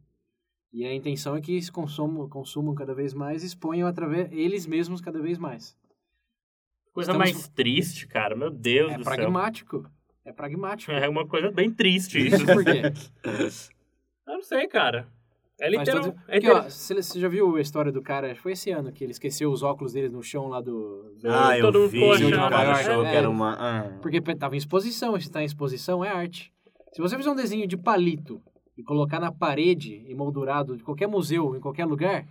E 0.73 0.85
a 0.85 0.93
intenção 0.95 1.37
é 1.37 1.41
que 1.41 1.57
esse 1.57 1.71
consumo, 1.71 2.29
consumam 2.29 2.75
cada 2.75 2.95
vez 2.95 3.15
mais 3.15 3.43
e 3.43 3.47
exponham 3.47 3.87
através 3.87 4.31
eles 4.33 4.67
mesmos 4.67 5.01
cada 5.01 5.21
vez 5.21 5.39
mais. 5.39 5.77
Coisa 6.99 7.13
Estamos- 7.13 7.33
mais 7.33 7.49
triste, 7.51 8.09
cara. 8.09 8.35
Meu 8.35 8.51
Deus 8.51 8.91
É 8.93 8.99
do 8.99 9.05
pragmático. 9.05 9.89
É 10.25 10.33
pragmático. 10.33 10.91
céu. 10.91 11.01
É 11.01 11.09
uma 11.09 11.25
coisa 11.25 11.49
bem 11.53 11.71
triste 11.71 12.19
isso. 12.27 12.45
Por 12.45 12.65
quê? 12.65 12.83
Eu 14.27 14.35
não 14.35 14.43
sei, 14.43 14.67
cara. 14.67 15.07
É 15.61 15.67
Faz 15.73 15.79
literal. 15.89 16.03
todo- 16.05 16.21
é 16.27 16.35
literal- 16.41 16.69
você 16.71 17.21
já 17.21 17.29
viu 17.29 17.55
a 17.57 17.61
história 17.61 17.93
do 17.93 18.03
cara? 18.03 18.35
Foi 18.35 18.51
esse 18.53 18.71
ano 18.73 18.91
que 18.93 19.05
ele 19.05 19.13
esqueceu 19.13 19.49
os 19.53 19.63
óculos 19.63 19.93
dele 19.93 20.09
no 20.09 20.23
chão 20.25 20.49
lá 20.49 20.61
do. 20.61 21.15
do- 21.21 21.31
Ah, 21.31 21.57
eu 21.57 21.67
todo 21.67 21.79
mundo 21.81 21.89
vi. 21.91 22.31
cara 22.33 22.73
achou 22.73 23.07
é. 23.07 23.11
que 23.11 23.17
era 23.17 23.31
uma... 23.31 23.55
Ah. 23.55 23.99
Porque 24.03 24.21
tava 24.35 24.57
em 24.57 24.59
exposição, 24.59 25.19
se 25.21 25.31
tá 25.31 25.41
em 25.41 25.45
exposição 25.47 26.05
é 26.05 26.09
arte. 26.09 26.53
Se 26.93 27.01
você 27.01 27.17
fizer 27.17 27.31
um 27.31 27.37
desenho 27.37 27.67
de 27.69 27.77
palito 27.77 28.43
e 28.77 28.83
colocar 28.83 29.21
na 29.21 29.31
parede, 29.31 30.05
emoldurado 30.09 30.77
de 30.77 30.83
qualquer 30.83 31.07
museu, 31.07 31.55
em 31.55 31.61
qualquer 31.61 31.85
lugar, 31.87 32.25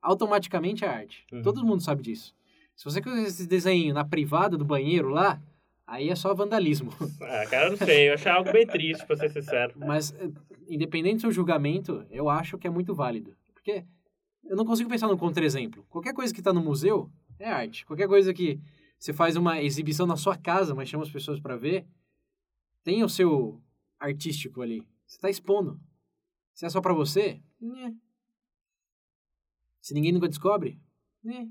automaticamente 0.00 0.84
é 0.84 0.88
arte. 0.88 1.24
Uhum. 1.32 1.42
Todo 1.42 1.64
mundo 1.64 1.82
sabe 1.82 2.00
disso. 2.02 2.32
Se 2.74 2.84
você 2.84 3.02
fizer 3.02 3.22
esse 3.22 3.46
desenho 3.46 3.94
na 3.94 4.04
privada 4.04 4.56
do 4.56 4.64
banheiro 4.64 5.08
lá, 5.08 5.40
aí 5.86 6.08
é 6.08 6.16
só 6.16 6.34
vandalismo. 6.34 6.92
Ah, 7.22 7.46
cara, 7.46 7.70
não 7.70 7.76
sei. 7.76 8.08
Eu 8.08 8.14
achei 8.14 8.30
algo 8.30 8.52
bem 8.52 8.66
triste, 8.66 9.06
pra 9.06 9.16
ser 9.16 9.30
sincero. 9.30 9.74
Mas, 9.76 10.12
eh, 10.12 10.30
independente 10.68 11.16
do 11.16 11.20
seu 11.22 11.32
julgamento, 11.32 12.04
eu 12.10 12.28
acho 12.28 12.58
que 12.58 12.66
é 12.66 12.70
muito 12.70 12.94
válido. 12.94 13.36
Porque 13.52 13.84
eu 14.44 14.56
não 14.56 14.64
consigo 14.64 14.90
pensar 14.90 15.08
num 15.08 15.16
contra-exemplo. 15.16 15.84
Qualquer 15.88 16.12
coisa 16.12 16.32
que 16.32 16.40
está 16.40 16.52
no 16.52 16.62
museu 16.62 17.10
é 17.38 17.50
arte. 17.50 17.86
Qualquer 17.86 18.06
coisa 18.08 18.32
que 18.34 18.60
você 18.98 19.12
faz 19.12 19.36
uma 19.36 19.62
exibição 19.62 20.06
na 20.06 20.16
sua 20.16 20.36
casa, 20.36 20.74
mas 20.74 20.88
chama 20.88 21.02
as 21.02 21.10
pessoas 21.10 21.40
para 21.40 21.56
ver, 21.56 21.86
tem 22.82 23.02
o 23.02 23.08
seu 23.08 23.60
artístico 23.98 24.62
ali. 24.62 24.86
Você 25.06 25.16
está 25.16 25.30
expondo. 25.30 25.80
Se 26.54 26.66
é 26.66 26.68
só 26.68 26.80
para 26.80 26.92
você, 26.92 27.40
né. 27.60 27.94
Se 29.80 29.92
ninguém 29.92 30.12
nunca 30.12 30.28
descobre, 30.28 30.80
né. 31.22 31.48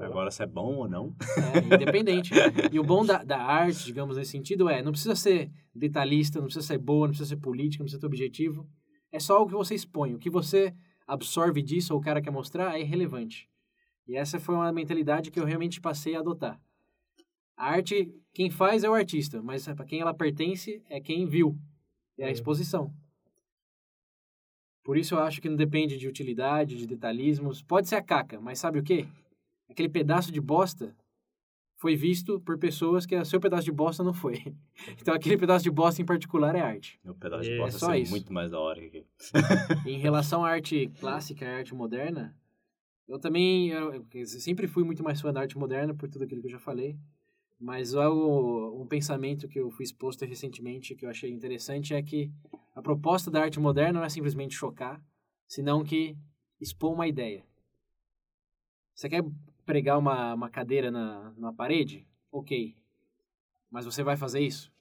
Agora, 0.00 0.30
se 0.30 0.42
é 0.42 0.46
bom 0.46 0.76
ou 0.76 0.88
não? 0.88 1.14
É, 1.54 1.58
independente. 1.74 2.32
e 2.70 2.78
o 2.78 2.84
bom 2.84 3.04
da, 3.04 3.24
da 3.24 3.38
arte, 3.42 3.84
digamos, 3.84 4.16
nesse 4.16 4.30
sentido, 4.30 4.68
é 4.68 4.82
não 4.82 4.92
precisa 4.92 5.16
ser 5.16 5.50
detalhista, 5.74 6.38
não 6.38 6.46
precisa 6.46 6.66
ser 6.66 6.78
boa, 6.78 7.06
não 7.06 7.12
precisa 7.12 7.30
ser 7.30 7.40
política, 7.40 7.82
não 7.82 7.86
precisa 7.86 8.00
ter 8.00 8.06
objetivo. 8.06 8.68
É 9.10 9.18
só 9.18 9.42
o 9.42 9.46
que 9.46 9.54
você 9.54 9.74
expõe. 9.74 10.14
O 10.14 10.18
que 10.18 10.30
você 10.30 10.74
absorve 11.06 11.62
disso 11.62 11.94
ou 11.94 12.00
o 12.00 12.02
cara 12.02 12.20
quer 12.20 12.30
mostrar 12.30 12.76
é 12.76 12.80
irrelevante. 12.82 13.48
E 14.06 14.14
essa 14.16 14.38
foi 14.38 14.54
uma 14.54 14.72
mentalidade 14.72 15.30
que 15.30 15.40
eu 15.40 15.44
realmente 15.44 15.80
passei 15.80 16.14
a 16.14 16.20
adotar. 16.20 16.60
A 17.56 17.70
arte, 17.70 18.12
quem 18.32 18.50
faz 18.50 18.84
é 18.84 18.88
o 18.90 18.94
artista, 18.94 19.42
mas 19.42 19.66
para 19.66 19.84
quem 19.84 20.00
ela 20.00 20.14
pertence 20.14 20.82
é 20.88 21.00
quem 21.00 21.26
viu. 21.26 21.58
É 22.16 22.24
a 22.24 22.26
Uhum. 22.26 22.32
exposição. 22.32 22.94
Por 24.84 24.96
isso 24.96 25.14
eu 25.14 25.18
acho 25.20 25.40
que 25.40 25.48
não 25.48 25.56
depende 25.56 25.98
de 25.98 26.08
utilidade, 26.08 26.76
de 26.78 26.86
detalhismos. 26.86 27.62
Pode 27.62 27.88
ser 27.88 27.96
a 27.96 28.02
caca, 28.02 28.40
mas 28.40 28.58
sabe 28.58 28.78
o 28.78 28.82
quê? 28.82 29.06
Aquele 29.68 29.88
pedaço 29.88 30.32
de 30.32 30.40
bosta 30.40 30.96
foi 31.76 31.94
visto 31.94 32.40
por 32.40 32.58
pessoas 32.58 33.06
que 33.06 33.14
o 33.16 33.24
seu 33.24 33.38
pedaço 33.40 33.64
de 33.64 33.72
bosta 33.72 34.02
não 34.02 34.12
foi. 34.14 34.54
Então 35.00 35.14
aquele 35.14 35.36
pedaço 35.36 35.64
de 35.64 35.70
bosta 35.70 36.00
em 36.02 36.04
particular 36.04 36.54
é 36.54 36.60
arte. 36.60 36.98
Meu 37.04 37.14
pedaço 37.14 37.44
de 37.44 37.52
É 37.52 37.58
bosta 37.58 37.78
só 37.78 37.92
ser 37.92 37.98
isso. 37.98 38.10
muito 38.10 38.32
mais 38.32 38.50
da 38.50 38.58
hora 38.60 38.80
que. 38.80 39.06
Em 39.86 39.98
relação 39.98 40.44
à 40.44 40.50
arte 40.50 40.88
clássica 41.00 41.44
e 41.44 41.48
à 41.48 41.56
arte 41.58 41.74
moderna, 41.74 42.36
eu 43.06 43.18
também 43.18 43.68
eu, 43.70 44.04
eu 44.14 44.26
sempre 44.26 44.66
fui 44.66 44.84
muito 44.84 45.02
mais 45.02 45.20
fã 45.20 45.32
da 45.32 45.40
arte 45.40 45.56
moderna 45.58 45.94
por 45.94 46.08
tudo 46.08 46.24
aquilo 46.24 46.40
que 46.40 46.46
eu 46.48 46.52
já 46.52 46.58
falei. 46.58 46.98
Mas 47.60 47.92
algo, 47.94 48.80
um 48.80 48.86
pensamento 48.86 49.48
que 49.48 49.58
eu 49.58 49.68
fui 49.70 49.82
exposto 49.84 50.24
recentemente 50.24 50.94
que 50.94 51.04
eu 51.04 51.10
achei 51.10 51.30
interessante 51.30 51.92
é 51.92 52.00
que 52.00 52.30
a 52.74 52.80
proposta 52.80 53.30
da 53.32 53.42
arte 53.42 53.58
moderna 53.58 53.98
não 53.98 54.06
é 54.06 54.08
simplesmente 54.08 54.54
chocar, 54.54 55.02
senão 55.48 55.82
que 55.82 56.16
expor 56.60 56.92
uma 56.92 57.08
ideia. 57.08 57.44
Você 58.94 59.08
quer 59.08 59.24
pregar 59.68 59.98
uma, 59.98 60.32
uma 60.32 60.48
cadeira 60.48 60.90
na, 60.90 61.30
na 61.36 61.52
parede? 61.52 62.08
Ok. 62.32 62.74
Mas 63.70 63.84
você 63.84 64.02
vai 64.02 64.16
fazer 64.16 64.40
isso? 64.40 64.72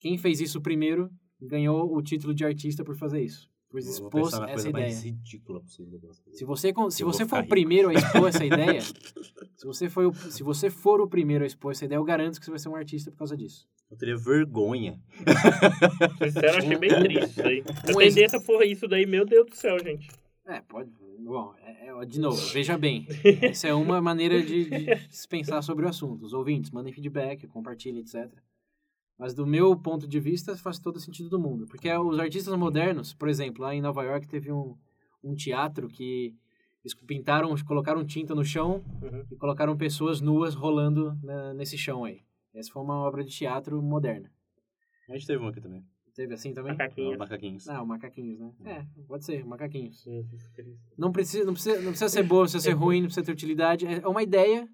Quem 0.00 0.16
fez 0.16 0.40
isso 0.40 0.62
primeiro 0.62 1.10
ganhou 1.38 1.94
o 1.94 2.02
título 2.02 2.34
de 2.34 2.42
artista 2.42 2.82
por 2.82 2.96
fazer 2.96 3.22
isso. 3.22 3.50
Por 3.68 3.78
expor 3.78 4.28
essa 4.28 4.46
coisa 4.46 4.68
ideia. 4.70 4.90
Se 4.90 6.44
você, 6.46 6.72
se 6.90 7.02
Eu 7.02 7.06
você 7.06 7.26
for 7.26 7.44
o 7.44 7.46
primeiro 7.46 7.90
a 7.90 7.92
expor 7.92 8.28
essa 8.28 8.46
ideia, 8.46 8.80
se 9.54 9.66
você, 9.66 9.90
foi 9.90 10.06
o, 10.06 10.14
se 10.14 10.42
você 10.42 10.70
for 10.70 11.02
o 11.02 11.06
primeiro 11.06 11.44
a 11.44 11.46
expor 11.46 11.72
essa 11.72 11.84
ideia, 11.84 11.98
eu 11.98 12.04
garanto 12.04 12.38
que 12.38 12.46
você 12.46 12.50
vai 12.50 12.58
ser 12.58 12.70
um 12.70 12.76
artista 12.76 13.10
por 13.10 13.18
causa 13.18 13.36
disso. 13.36 13.68
Eu 13.90 13.98
teria 13.98 14.16
vergonha. 14.16 14.98
Sincero, 16.22 16.46
eu 16.46 16.56
achei 16.56 16.78
bem 16.78 16.88
triste 16.88 17.30
isso 17.30 17.42
aí. 17.42 17.62
A 17.66 17.92
Um 17.92 17.98
tendência 17.98 18.40
for 18.40 18.64
isso 18.64 18.88
daí, 18.88 19.04
meu 19.04 19.26
Deus 19.26 19.46
do 19.50 19.54
céu, 19.54 19.78
gente. 19.78 20.08
É, 20.46 20.62
pode. 20.62 20.90
Bom, 21.26 21.54
é- 21.58 21.88
é- 21.88 22.04
de 22.06 22.20
novo, 22.20 22.36
veja 22.52 22.78
bem. 22.78 23.04
Essa 23.42 23.68
é 23.68 23.74
uma 23.74 24.00
maneira 24.00 24.40
de, 24.42 24.70
de 24.70 24.86
se 25.10 25.26
pensar 25.26 25.60
sobre 25.62 25.84
o 25.84 25.88
assunto. 25.88 26.24
Os 26.24 26.32
ouvintes 26.32 26.70
mandem 26.70 26.92
feedback, 26.92 27.46
compartilhem, 27.48 28.00
etc. 28.00 28.32
Mas 29.18 29.34
do 29.34 29.44
meu 29.46 29.74
ponto 29.76 30.06
de 30.06 30.20
vista, 30.20 30.56
faz 30.56 30.78
todo 30.78 31.00
sentido 31.00 31.28
do 31.28 31.38
mundo. 31.40 31.66
Porque 31.66 31.90
os 31.92 32.18
artistas 32.20 32.56
modernos, 32.56 33.12
por 33.12 33.28
exemplo, 33.28 33.62
lá 33.62 33.74
em 33.74 33.80
Nova 33.80 34.04
York 34.04 34.28
teve 34.28 34.52
um, 34.52 34.76
um 35.24 35.34
teatro 35.34 35.88
que 35.88 36.34
eles 36.84 36.94
pintaram, 36.94 37.52
colocaram 37.66 38.04
tinta 38.04 38.32
no 38.34 38.44
chão 38.44 38.84
Uhum. 39.02 39.24
e 39.32 39.36
colocaram 39.36 39.76
pessoas 39.76 40.20
nuas 40.20 40.54
rolando 40.54 41.18
na- 41.24 41.52
nesse 41.54 41.76
chão 41.76 42.04
aí. 42.04 42.20
Essa 42.54 42.70
foi 42.70 42.82
uma 42.82 43.00
obra 43.00 43.24
de 43.24 43.30
teatro 43.30 43.82
moderna. 43.82 44.30
A 45.08 45.12
gente 45.14 45.26
teve 45.26 45.40
uma 45.40 45.50
aqui 45.50 45.60
também. 45.60 45.84
Teve 46.16 46.32
assim 46.32 46.54
também? 46.54 46.72
Macaquinho. 46.72 47.18
Macaquinhos. 47.18 47.68
Ah, 47.68 47.82
o 47.82 47.86
macaquinhos, 47.86 48.40
né? 48.40 48.52
É, 48.64 49.02
pode 49.06 49.24
ser, 49.24 49.44
macaquinhos. 49.44 50.02
Jesus 50.02 50.48
Cristo. 50.48 50.94
Não 50.96 51.12
precisa, 51.12 51.44
não 51.44 51.52
precisa, 51.52 51.76
não 51.76 51.90
precisa 51.90 52.08
ser 52.08 52.22
boa, 52.22 52.40
não 52.40 52.44
precisa 52.44 52.64
ser 52.64 52.72
ruim, 52.74 53.00
não 53.00 53.06
precisa 53.06 53.26
ter 53.26 53.32
utilidade. 53.32 53.86
É 53.86 54.08
uma 54.08 54.22
ideia 54.22 54.66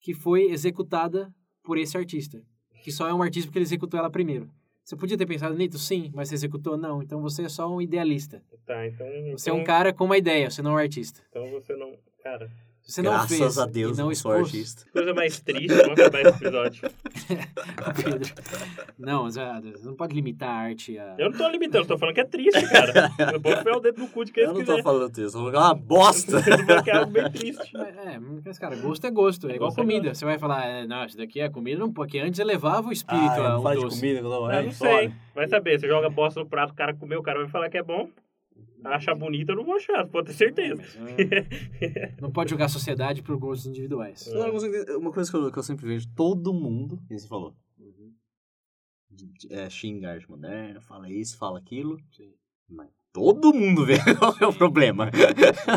que 0.00 0.14
foi 0.14 0.44
executada 0.50 1.30
por 1.62 1.76
esse 1.76 1.96
artista. 1.98 2.42
Que 2.82 2.90
só 2.90 3.06
é 3.06 3.12
um 3.12 3.22
artista 3.22 3.48
porque 3.48 3.58
ele 3.58 3.64
executou 3.64 4.00
ela 4.00 4.10
primeiro. 4.10 4.50
Você 4.82 4.96
podia 4.96 5.16
ter 5.16 5.26
pensado, 5.26 5.54
Nito, 5.54 5.78
sim, 5.78 6.10
mas 6.14 6.28
você 6.28 6.34
executou? 6.34 6.76
Não. 6.76 7.02
Então 7.02 7.20
você 7.20 7.44
é 7.44 7.48
só 7.48 7.70
um 7.70 7.80
idealista. 7.80 8.42
Tá, 8.66 8.86
então. 8.86 9.06
Você 9.32 9.50
é 9.50 9.52
então, 9.52 9.56
um 9.58 9.64
cara 9.64 9.92
com 9.92 10.04
uma 10.04 10.16
ideia, 10.18 10.50
você 10.50 10.60
não 10.62 10.72
é 10.72 10.74
um 10.74 10.78
artista. 10.78 11.20
Então 11.30 11.50
você 11.50 11.74
não. 11.76 11.94
Cara, 12.22 12.50
Você 12.82 13.02
não 13.02 13.12
Graças 13.12 13.38
fez 13.38 13.58
a 13.58 13.66
Deus, 13.66 13.96
e 13.96 14.00
não 14.00 14.10
eu 14.10 14.16
sou 14.16 14.32
expôs, 14.32 14.46
artista. 14.54 14.90
coisa 14.90 15.14
mais 15.14 15.40
triste, 15.40 15.68
vamos 15.68 15.98
acabar 15.98 16.20
esse 16.20 16.36
episódio. 16.36 16.90
Pedro. 17.96 18.34
Não, 18.98 19.28
Zé, 19.30 19.60
você 19.60 19.86
não 19.86 19.94
pode 19.94 20.14
limitar 20.14 20.48
a 20.48 20.52
arte 20.52 20.98
a... 20.98 21.14
Eu 21.18 21.30
não 21.30 21.38
tô 21.38 21.48
limitando, 21.48 21.86
tô 21.86 21.98
falando 21.98 22.14
que 22.14 22.20
é 22.20 22.24
triste, 22.24 22.66
cara. 22.68 23.10
Eu 23.32 23.40
vou 23.40 23.52
enfiar 23.52 23.76
o 23.76 23.80
dedo 23.80 24.00
no 24.00 24.08
cu 24.08 24.24
de 24.24 24.32
quem 24.32 24.44
Eu 24.44 24.52
não 24.52 24.60
quiser. 24.60 24.76
tô 24.76 24.82
falando 24.82 25.10
isso, 25.18 25.36
eu 25.36 25.40
vou 25.42 25.50
jogar 25.50 25.60
uma 25.66 25.74
bosta. 25.74 26.36
Eu 26.36 26.42
tô 26.58 26.64
falando 26.66 26.84
que 26.84 26.90
é 26.90 26.96
algo 26.96 27.12
bem 27.12 27.30
triste. 27.30 27.72
É, 28.04 28.18
mas, 28.44 28.58
cara, 28.58 28.76
gosto 28.76 29.06
é 29.06 29.10
gosto. 29.10 29.48
É 29.48 29.54
igual 29.54 29.70
Gosto 29.70 29.78
é 29.80 29.82
comida. 29.82 30.14
Você 30.14 30.24
vai 30.24 30.38
falar, 30.38 30.66
é, 30.66 30.86
não, 30.86 31.04
isso 31.06 31.16
daqui 31.16 31.40
é 31.40 31.48
comida, 31.48 31.78
não, 31.78 31.92
porque 31.92 32.18
antes 32.18 32.38
elevava 32.38 32.88
o 32.88 32.92
espírito 32.92 33.24
Ah, 33.24 33.48
ao 33.48 33.54
não 33.54 33.62
faz 33.62 33.78
de 33.78 33.84
doce. 33.84 34.00
comida, 34.00 34.22
não, 34.22 34.30
Eu 34.30 34.50
é 34.50 34.62
não 34.62 34.72
sei. 34.72 35.12
Vai 35.34 35.48
saber, 35.48 35.78
você 35.80 35.88
joga 35.88 36.10
bosta 36.10 36.40
no 36.40 36.46
prato, 36.46 36.72
o 36.72 36.74
cara 36.74 36.92
comeu, 36.94 37.20
o 37.20 37.22
cara 37.22 37.38
vai 37.40 37.48
falar 37.48 37.68
que 37.70 37.78
é 37.78 37.82
bom. 37.82 38.08
Achar 38.84 39.14
bonito, 39.14 39.50
eu 39.50 39.56
não 39.56 39.64
vou 39.64 39.76
achar, 39.76 40.06
pode 40.06 40.28
ter 40.28 40.32
certeza. 40.34 40.82
Mas, 41.00 41.14
é, 41.18 42.14
não 42.20 42.30
pode 42.30 42.50
julgar 42.50 42.66
a 42.66 42.68
sociedade 42.68 43.22
por 43.22 43.36
gostos 43.38 43.66
individuais. 43.66 44.26
Entender- 44.28 44.96
Uma 44.96 45.12
coisa 45.12 45.30
que 45.30 45.36
eu, 45.36 45.50
que 45.52 45.58
eu 45.58 45.62
sempre 45.62 45.86
vejo, 45.86 46.06
todo 46.14 46.52
mundo, 46.52 46.98
que 47.08 47.18
você 47.18 47.26
falou, 47.28 47.54
Uhum. 47.78 48.12
é, 49.50 49.68
xinga 49.70 50.08
a 50.08 50.12
arte 50.14 50.28
moderna, 50.30 50.80
fala 50.80 51.10
isso, 51.10 51.36
fala 51.38 51.58
aquilo. 51.58 51.96
Mas 52.68 52.88
todo 53.12 53.52
mundo 53.54 53.84
vê 53.86 53.94
qual 54.18 54.34
é 54.40 54.46
o 54.46 54.52
problema. 54.52 55.10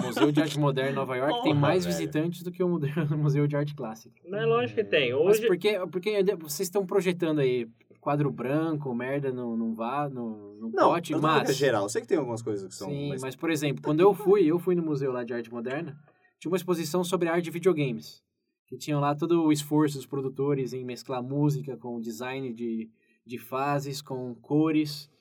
O 0.04 0.08
Museu 0.08 0.32
de 0.32 0.42
Arte 0.42 0.58
Moderna 0.60 0.92
em 0.92 0.96
Nova 0.96 1.16
York 1.18 1.34
tem 1.44 1.52
Porra, 1.54 1.60
mais 1.60 1.86
velho. 1.86 1.96
visitantes 1.98 2.44
do 2.44 2.52
que 2.52 2.64
o 2.64 3.18
Museu 3.18 3.46
de 3.48 3.56
Arte 3.56 3.76
Clássica. 3.76 4.20
Não 4.26 4.40
é 4.40 4.46
lógico 4.46 4.76
que 4.82 4.84
tem. 4.86 5.12
Mas 5.24 5.38
Hoje. 5.40 5.48
por 5.48 5.58
que, 5.58 5.80
porque 5.88 6.24
vocês 6.40 6.68
estão 6.68 6.86
projetando 6.86 7.40
aí 7.40 7.68
quadro 8.08 8.32
branco, 8.32 8.96
merda 8.96 9.34
no, 9.34 9.58
no, 9.58 9.74
vá, 9.76 10.08
no, 10.08 10.54
no 10.56 10.70
Não, 10.70 10.92
pote, 10.92 11.12
falando 11.12 11.40
que 11.40 11.44
é 11.44 11.48
mas... 11.50 11.58
geral. 11.58 11.84
Eu 11.84 11.90
sei 11.90 12.02
que 12.02 12.08
tem 12.08 12.18
algumas 12.18 12.42
coisas 12.42 12.66
que 12.66 12.74
são... 12.74 12.88
Sim, 12.90 13.10
mas- 13.10 13.22
mas 13.22 13.36
por 13.36 13.50
exemplo, 13.52 13.84
quando 13.84 14.00
eu 14.00 14.14
fui, 14.14 14.46
eu 14.46 14.58
fui 14.58 14.76
no 14.76 14.82
Museu 14.82 15.12
lá 15.12 15.26
de 15.26 15.34
Arte 15.34 15.52
Moderna, 15.52 16.00
tinha 16.40 16.50
uma 16.50 16.56
exposição 16.56 17.04
sobre 17.04 17.28
arte 17.28 17.44
de 17.44 17.52
videogames. 17.52 18.24
Que 18.66 18.78
tinham 18.78 19.02
lá 19.02 19.14
todo 19.14 19.44
o 19.44 19.52
esforço 19.52 19.98
dos 19.98 20.06
produtores 20.06 20.72
em 20.72 20.86
mesclar 20.86 21.22
música 21.22 21.76
com 21.76 22.00
design 22.00 22.54
de, 22.54 22.90
de 23.26 23.38
fases, 23.38 24.02
com 24.02 24.34
cores. 24.36 25.12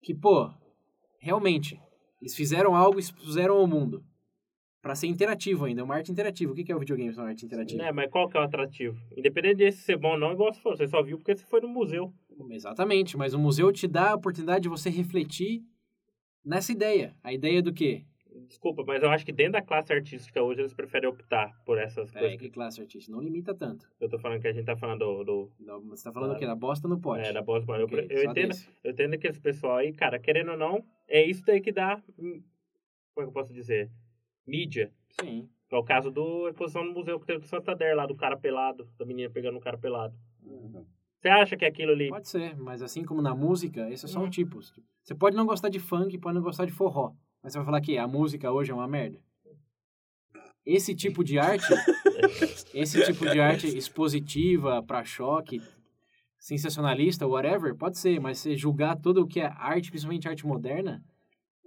Que, 0.00 0.14
pô, 0.14 0.50
realmente, 1.18 1.78
eles 2.18 2.34
fizeram 2.34 2.74
algo 2.74 2.98
e 2.98 3.02
expuseram 3.02 3.56
ao 3.56 3.66
mundo. 3.66 4.02
Pra 4.86 4.94
ser 4.94 5.08
interativo 5.08 5.64
ainda, 5.64 5.80
é 5.80 5.84
uma 5.84 5.96
arte 5.96 6.12
interativa. 6.12 6.52
O 6.52 6.54
que 6.54 6.70
é 6.70 6.76
o 6.76 6.78
videogame 6.78 7.12
se 7.12 7.18
é 7.18 7.22
arte 7.24 7.44
interativa? 7.44 7.82
Né, 7.82 7.90
mas 7.90 8.08
qual 8.08 8.28
que 8.28 8.36
é 8.36 8.40
o 8.40 8.44
atrativo? 8.44 8.96
Independente 9.16 9.56
desse 9.56 9.78
ser 9.82 9.96
bom 9.96 10.12
ou 10.12 10.18
não, 10.18 10.32
igual 10.32 10.54
você 10.54 10.60
falou, 10.60 10.78
você 10.78 10.86
só 10.86 11.02
viu 11.02 11.18
porque 11.18 11.34
você 11.34 11.44
foi 11.44 11.60
no 11.60 11.66
museu. 11.66 12.14
Exatamente, 12.50 13.16
mas 13.16 13.34
o 13.34 13.38
museu 13.40 13.72
te 13.72 13.88
dá 13.88 14.12
a 14.12 14.14
oportunidade 14.14 14.62
de 14.62 14.68
você 14.68 14.88
refletir 14.88 15.64
nessa 16.44 16.70
ideia. 16.70 17.16
A 17.24 17.32
ideia 17.32 17.60
do 17.60 17.72
quê? 17.72 18.04
Desculpa, 18.46 18.84
mas 18.86 19.02
eu 19.02 19.10
acho 19.10 19.26
que 19.26 19.32
dentro 19.32 19.54
da 19.54 19.62
classe 19.62 19.92
artística 19.92 20.40
hoje 20.40 20.60
eles 20.60 20.72
preferem 20.72 21.08
optar 21.08 21.50
por 21.64 21.78
essas 21.78 22.14
É, 22.14 22.20
coisas. 22.20 22.38
que 22.38 22.48
classe 22.48 22.80
artística? 22.80 23.12
Não 23.12 23.20
limita 23.20 23.52
tanto. 23.56 23.90
Eu 23.98 24.08
tô 24.08 24.20
falando 24.20 24.40
que 24.40 24.46
a 24.46 24.52
gente 24.52 24.66
tá 24.66 24.76
falando 24.76 25.00
do. 25.00 25.24
do 25.24 25.52
Não, 25.58 25.80
Você 25.88 26.04
tá 26.04 26.12
falando 26.12 26.28
Claro. 26.28 26.36
o 26.36 26.40
quê? 26.42 26.46
Da 26.46 26.54
bosta 26.54 26.86
no 26.86 27.00
pote. 27.00 27.26
é, 27.26 27.32
da 27.32 27.42
Boss 27.42 27.64
Boy. 27.64 27.80
Eu, 27.80 27.86
Ok, 27.86 28.06
eu 28.08 28.18
só 28.22 28.30
entendo, 28.30 28.48
desse. 28.50 28.68
eu 28.84 28.92
entendo 28.92 29.18
que 29.18 29.26
esse 29.26 29.40
pessoal 29.40 29.78
aí, 29.78 29.92
cara, 29.92 30.16
querendo 30.20 30.52
ou 30.52 30.56
não, 30.56 30.84
é 31.08 31.24
isso 31.28 31.42
daí 31.44 31.60
que 31.60 31.72
dá. 31.72 32.00
hum, 32.16 32.40
Como 33.14 33.20
é 33.20 33.22
que 33.22 33.28
eu 33.30 33.32
posso 33.32 33.52
dizer? 33.52 33.90
Mídia. 34.46 34.92
Sim. 35.20 35.48
É 35.70 35.76
o 35.76 35.82
caso 35.82 36.10
do 36.10 36.48
exposição 36.48 36.84
no 36.84 36.92
museu 36.92 37.18
que 37.18 37.26
teve 37.26 37.40
do 37.40 37.46
Santander 37.46 37.96
lá, 37.96 38.06
do 38.06 38.14
cara 38.14 38.36
pelado, 38.36 38.88
da 38.98 39.04
menina 39.04 39.28
pegando 39.30 39.56
um 39.58 39.60
cara 39.60 39.76
pelado. 39.76 40.14
Uhum. 40.42 40.86
Você 41.20 41.28
acha 41.28 41.56
que 41.56 41.64
aquilo 41.64 41.92
ali. 41.92 42.08
Pode 42.08 42.28
ser, 42.28 42.56
mas 42.56 42.82
assim 42.82 43.04
como 43.04 43.20
na 43.20 43.34
música, 43.34 43.90
esse 43.90 44.04
é 44.04 44.08
só 44.08 44.20
um 44.20 44.26
Hum. 44.26 44.30
tipo. 44.30 44.60
Você 44.62 45.14
pode 45.14 45.36
não 45.36 45.44
gostar 45.46 45.68
de 45.68 45.80
funk, 45.80 46.16
pode 46.18 46.36
não 46.36 46.42
gostar 46.42 46.66
de 46.66 46.72
forró. 46.72 47.12
Mas 47.42 47.52
você 47.52 47.58
vai 47.58 47.66
falar 47.66 47.80
que 47.80 47.98
a 47.98 48.06
música 48.06 48.52
hoje 48.52 48.70
é 48.70 48.74
uma 48.74 48.86
merda. 48.86 49.18
Esse 50.64 50.94
tipo 50.94 51.22
de 51.24 51.38
arte, 51.38 51.64
esse 52.74 53.02
tipo 53.04 53.28
de 53.28 53.40
arte 53.40 53.66
expositiva, 53.68 54.82
pra 54.82 55.04
choque, 55.04 55.60
sensacionalista, 56.38 57.26
whatever, 57.26 57.74
pode 57.76 57.98
ser, 57.98 58.20
mas 58.20 58.38
você 58.38 58.56
julgar 58.56 58.96
tudo 58.96 59.22
o 59.22 59.26
que 59.26 59.40
é 59.40 59.46
arte, 59.46 59.90
principalmente 59.90 60.28
arte 60.28 60.46
moderna, 60.46 61.02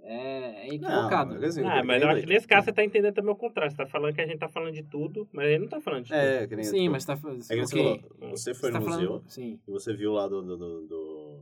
é, 0.02 0.66
é 0.68 0.74
equivocado. 0.74 1.34
Não, 1.38 1.46
assim, 1.46 1.62
Ah, 1.64 1.82
mas 1.84 2.02
eu 2.02 2.08
acho 2.08 2.20
que 2.22 2.26
nesse 2.26 2.46
caso 2.46 2.64
você 2.66 2.72
tá 2.72 2.84
entendendo 2.84 3.14
também 3.14 3.32
o 3.32 3.36
contrário. 3.36 3.70
Você 3.70 3.76
tá 3.76 3.86
falando 3.86 4.14
que 4.14 4.20
a 4.20 4.26
gente 4.26 4.38
tá 4.38 4.48
falando 4.48 4.72
de 4.74 4.82
tudo, 4.82 5.28
mas 5.32 5.46
ele 5.48 5.58
não 5.60 5.68
tá 5.68 5.80
falando 5.80 6.04
de 6.04 6.10
tudo. 6.10 6.18
É, 6.18 6.46
que 6.46 6.56
nem... 6.56 6.64
Sim, 6.64 6.78
tipo, 6.80 6.90
mas 6.92 7.04
tá 7.04 7.16
falando. 7.16 7.42
É 7.48 7.54
nem 7.54 7.66
você 7.66 7.76
falou, 7.76 8.30
você 8.30 8.54
foi 8.54 8.70
você 8.70 8.72
tá 8.72 8.80
no 8.80 8.86
museu 8.86 9.08
falando. 9.08 9.28
Sim. 9.30 9.60
e 9.66 9.70
você 9.70 9.94
viu 9.94 10.12
lá 10.12 10.26
do, 10.28 10.42
do, 10.42 10.56
do, 10.56 10.86
do- 10.86 11.40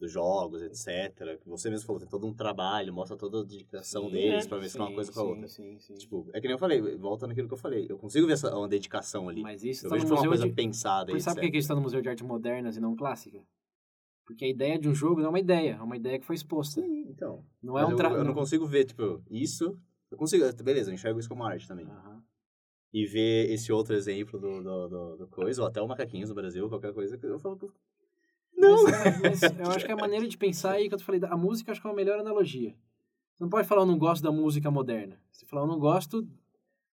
dos 0.00 0.10
jogos, 0.10 0.60
etc. 0.62 1.38
que 1.40 1.48
Você 1.48 1.70
mesmo 1.70 1.86
falou, 1.86 2.00
tem 2.00 2.08
todo 2.08 2.26
um 2.26 2.34
trabalho, 2.34 2.92
mostra 2.92 3.16
toda 3.16 3.38
a 3.38 3.44
dedicação 3.44 4.06
Sim, 4.06 4.10
deles 4.10 4.46
é. 4.46 4.48
pra 4.48 4.58
mesclar 4.58 4.88
uma 4.88 4.90
Sim, 4.90 4.94
coisa 4.96 5.12
com 5.12 5.20
a 5.20 5.22
sim, 5.22 5.28
outra. 5.28 5.48
Sim, 5.48 5.78
sim. 5.78 5.94
Tipo, 5.94 6.28
é 6.32 6.40
que 6.40 6.48
nem 6.48 6.54
eu 6.54 6.58
falei, 6.58 6.80
volta 6.96 7.28
naquilo 7.28 7.46
que 7.46 7.54
eu 7.54 7.58
falei. 7.58 7.86
Eu 7.88 7.96
consigo 7.96 8.26
ver 8.26 8.32
essa, 8.32 8.52
uma 8.56 8.66
dedicação 8.66 9.28
ali. 9.28 9.42
Mas 9.42 9.62
isso 9.62 9.86
eu 9.86 9.90
tá 9.90 9.94
vejo 9.94 10.06
no 10.06 10.08
foi 10.08 10.16
uma 10.16 10.24
museu 10.24 10.30
coisa 10.30 10.48
de... 10.48 10.52
pensada 10.52 11.12
Mas 11.12 11.22
sabe 11.22 11.36
por 11.36 11.40
que 11.42 11.50
que 11.52 11.58
isso 11.58 11.66
está 11.66 11.76
no 11.76 11.82
Museu 11.82 12.02
de 12.02 12.08
Arte 12.08 12.24
Modernas 12.24 12.76
e 12.76 12.80
não 12.80 12.96
clássica? 12.96 13.38
Porque 14.24 14.44
a 14.44 14.48
ideia 14.48 14.78
de 14.78 14.88
um 14.88 14.94
jogo 14.94 15.20
não 15.20 15.26
é 15.26 15.28
uma 15.30 15.40
ideia, 15.40 15.76
é 15.78 15.82
uma 15.82 15.96
ideia 15.96 16.18
que 16.18 16.24
foi 16.24 16.36
exposta. 16.36 16.80
Sim, 16.80 17.06
então. 17.08 17.44
Não 17.62 17.78
é 17.78 17.84
um 17.84 17.90
eu, 17.90 17.96
tra... 17.96 18.10
eu 18.10 18.24
não 18.24 18.34
consigo 18.34 18.66
ver, 18.66 18.84
tipo, 18.84 19.22
isso... 19.30 19.76
Eu 20.10 20.18
consigo, 20.18 20.44
beleza, 20.62 20.90
eu 20.90 20.94
enxergo 20.94 21.18
isso 21.18 21.28
como 21.28 21.44
arte 21.44 21.66
também. 21.66 21.86
Aham. 21.86 22.22
E 22.92 23.06
ver 23.06 23.50
esse 23.50 23.72
outro 23.72 23.94
exemplo 23.94 24.38
do, 24.38 24.62
do, 24.62 24.88
do, 24.88 25.16
do 25.16 25.28
coisa, 25.28 25.62
ou 25.62 25.68
até 25.68 25.80
o 25.80 25.88
Macaquinhos 25.88 26.28
do 26.28 26.34
Brasil, 26.34 26.68
qualquer 26.68 26.92
coisa, 26.92 27.16
que 27.16 27.26
eu 27.26 27.38
falo... 27.38 27.72
Não! 28.54 28.84
Mas, 28.84 28.94
mas 29.40 29.42
eu 29.42 29.70
acho 29.70 29.86
que 29.86 29.92
a 29.92 29.96
maneira 29.96 30.28
de 30.28 30.36
pensar 30.36 30.72
aí 30.72 30.88
que 30.88 30.94
eu 30.94 30.98
falei, 31.00 31.20
a 31.24 31.36
música 31.36 31.72
acho 31.72 31.80
que 31.80 31.86
é 31.86 31.90
uma 31.90 31.96
melhor 31.96 32.18
analogia. 32.18 32.76
Você 33.34 33.42
não 33.42 33.50
pode 33.50 33.66
falar 33.66 33.82
eu 33.82 33.86
não 33.86 33.98
gosto 33.98 34.22
da 34.22 34.30
música 34.30 34.70
moderna. 34.70 35.18
Você 35.32 35.46
fala 35.46 35.62
eu 35.62 35.66
não 35.66 35.78
gosto 35.78 36.22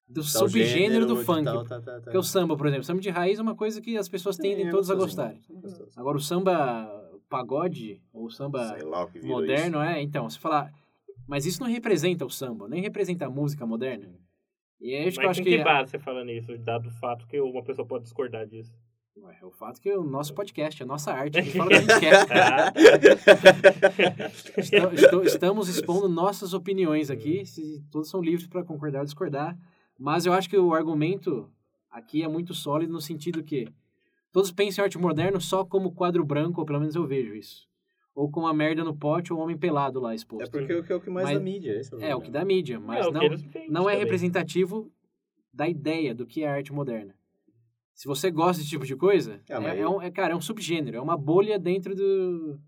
do 0.07 0.21
Tal 0.21 0.23
subgênero 0.23 1.05
do 1.05 1.17
funk. 1.17 1.43
tal, 1.43 1.63
tá. 1.63 1.79
Porque 2.01 2.17
o 2.17 2.23
samba, 2.23 2.57
por 2.57 2.65
exemplo, 2.65 2.83
samba 2.83 2.99
de 2.99 3.09
raiz 3.09 3.37
é 3.37 3.41
uma 3.41 3.55
coisa 3.55 3.79
que 3.79 3.95
as 3.95 4.09
pessoas 4.09 4.37
tendem 4.37 4.67
é 4.67 4.71
todas 4.71 4.89
a 4.89 4.95
gostarem. 4.95 5.39
é 5.47 5.53
gostoso. 5.53 5.91
Agora 5.95 6.17
o 6.17 6.19
samba 6.19 6.98
pagode 7.29 8.01
ou 8.11 8.29
samba 8.29 8.75
moderno 9.27 9.79
é, 9.81 10.01
então, 10.01 10.29
você 10.29 10.39
falar, 10.39 10.73
mas 11.27 11.45
isso 11.45 11.61
não 11.61 11.69
representa 11.69 12.25
o 12.25 12.29
samba, 12.29 12.67
nem 12.67 12.81
representa 12.81 13.25
a 13.25 13.29
música 13.29 13.65
moderna. 13.65 14.09
E 14.81 14.93
é 14.93 15.07
isso 15.07 15.19
que 15.19 15.25
eu 15.25 15.29
acho 15.29 15.43
que, 15.43 15.57
que 15.57 15.63
base 15.63 15.91
você 15.91 15.99
fala 15.99 16.23
nisso, 16.25 16.57
dado 16.57 16.87
o 16.87 16.91
fato 16.91 17.27
que 17.27 17.39
uma 17.39 17.61
pessoa 17.63 17.85
pode 17.87 18.03
discordar 18.05 18.47
disso? 18.47 18.73
Ué, 19.17 19.37
é 19.41 19.45
o 19.45 19.51
fato 19.51 19.81
que 19.81 19.91
o 19.91 20.01
nosso 20.03 20.33
podcast, 20.33 20.81
a 20.81 20.85
nossa 20.85 21.11
arte, 21.11 21.37
a 21.39 21.41
gente 21.41 21.57
fala 21.57 21.65
o 21.65 21.69
que 21.69 21.75
a 21.75 21.81
gente 21.81 21.99
quer. 21.99 22.15
Estou- 24.57 24.93
estou- 24.93 25.23
estamos 25.23 25.67
expondo 25.67 26.07
nossas 26.07 26.53
opiniões 26.53 27.09
aqui, 27.09 27.45
se, 27.45 27.83
todos 27.91 28.09
são 28.09 28.21
livres 28.21 28.47
para 28.47 28.63
concordar 28.63 28.99
ou 28.99 29.05
discordar, 29.05 29.57
mas 29.97 30.25
eu 30.25 30.31
acho 30.33 30.49
que 30.49 30.57
o 30.57 30.73
argumento 30.73 31.49
aqui 31.91 32.23
é 32.23 32.27
muito 32.27 32.53
sólido 32.53 32.93
no 32.93 33.01
sentido 33.01 33.43
que 33.43 33.67
todos 34.31 34.51
pensam 34.51 34.83
em 34.83 34.85
arte 34.85 34.97
moderna 34.97 35.39
só 35.39 35.63
como 35.65 35.91
quadro 35.91 36.23
branco, 36.25 36.59
ou 36.61 36.65
pelo 36.65 36.79
menos 36.79 36.95
eu 36.95 37.05
vejo 37.05 37.35
isso. 37.35 37.67
Ou 38.15 38.29
com 38.29 38.45
a 38.45 38.53
merda 38.53 38.83
no 38.83 38.95
pote 38.95 39.31
ou 39.31 39.39
um 39.39 39.43
homem 39.43 39.57
pelado 39.57 39.99
lá 39.99 40.13
exposto. 40.13 40.43
É 40.47 40.49
porque 40.49 40.73
é 40.73 40.77
o 40.77 40.83
que 40.83 40.91
é 40.91 40.95
o 40.95 41.13
mais 41.13 41.27
Mas- 41.29 41.37
dá 41.37 41.43
mídia. 41.43 41.79
Esse 41.79 41.95
o 41.95 42.01
É, 42.01 42.15
o 42.15 42.21
que 42.21 42.29
dá 42.31 42.43
mídia, 42.43 42.79
mas 42.79 43.05
é, 43.05 43.09
o 43.09 43.11
não, 43.11 43.21
não 43.69 43.89
é 43.89 43.93
também. 43.93 43.99
representativo 43.99 44.91
da 45.53 45.67
ideia 45.69 46.13
do 46.13 46.25
que 46.25 46.43
é 46.43 46.47
arte 46.47 46.73
moderna. 46.73 47.15
Se 47.93 48.07
você 48.07 48.29
gosta 48.31 48.57
desse 48.61 48.69
tipo 48.69 48.85
de 48.85 48.95
coisa, 48.95 49.41
Ah, 49.49 49.55
é, 49.55 49.59
mas 49.59 49.79
é 49.79 49.87
um, 49.87 50.01
é, 50.01 50.09
cara, 50.11 50.33
é 50.33 50.35
um 50.35 50.41
subgênero, 50.41 50.97
é 50.97 51.01
uma 51.01 51.17
bolha 51.17 51.57
dentro 51.59 51.93
do, 51.95 52.59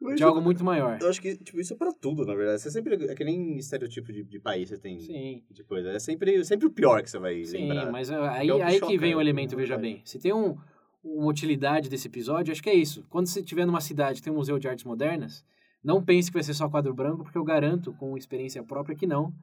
Mas 0.00 0.16
de 0.16 0.22
algo 0.24 0.40
muito 0.40 0.64
maior. 0.64 0.98
Eu 1.00 1.10
acho 1.10 1.20
que, 1.20 1.36
tipo, 1.36 1.60
isso 1.60 1.74
é 1.74 1.76
pra 1.76 1.92
tudo, 1.92 2.24
na 2.24 2.34
verdade. 2.34 2.62
Você 2.62 2.70
sempre... 2.70 2.94
É 3.06 3.14
que 3.14 3.22
nem 3.22 3.58
estereotipo 3.58 4.10
de, 4.12 4.24
de 4.24 4.38
país 4.38 4.70
você 4.70 4.78
tem 4.78 4.98
Sim, 4.98 5.44
de 5.50 5.62
coisa. 5.62 5.90
É 5.90 5.98
sempre, 5.98 6.42
sempre 6.44 6.66
o 6.66 6.70
pior 6.70 7.02
que 7.02 7.10
você 7.10 7.18
vai 7.18 7.44
sim, 7.44 7.68
lembrar. 7.68 7.92
mas 7.92 8.10
é 8.10 8.16
aí, 8.16 8.50
é 8.50 8.56
que 8.56 8.62
aí 8.62 8.80
que 8.80 8.98
vem 8.98 9.14
o 9.14 9.18
é, 9.18 9.22
elemento, 9.22 9.56
veja 9.56 9.76
bem. 9.76 10.00
Se 10.04 10.18
tem 10.18 10.32
um, 10.32 10.56
uma 11.04 11.26
utilidade 11.26 11.90
desse 11.90 12.08
episódio, 12.08 12.50
acho 12.50 12.62
que 12.62 12.70
é 12.70 12.74
isso. 12.74 13.04
Quando 13.10 13.26
você 13.26 13.40
estiver 13.40 13.66
numa 13.66 13.80
cidade 13.80 14.22
tem 14.22 14.32
um 14.32 14.36
museu 14.36 14.58
de 14.58 14.68
artes 14.68 14.84
modernas, 14.84 15.44
não 15.84 16.02
pense 16.02 16.30
que 16.30 16.34
vai 16.34 16.42
ser 16.42 16.54
só 16.54 16.68
quadro 16.68 16.94
branco, 16.94 17.22
porque 17.22 17.38
eu 17.38 17.44
garanto, 17.44 17.92
com 17.94 18.16
experiência 18.16 18.62
própria, 18.62 18.96
que 18.96 19.06
não. 19.06 19.34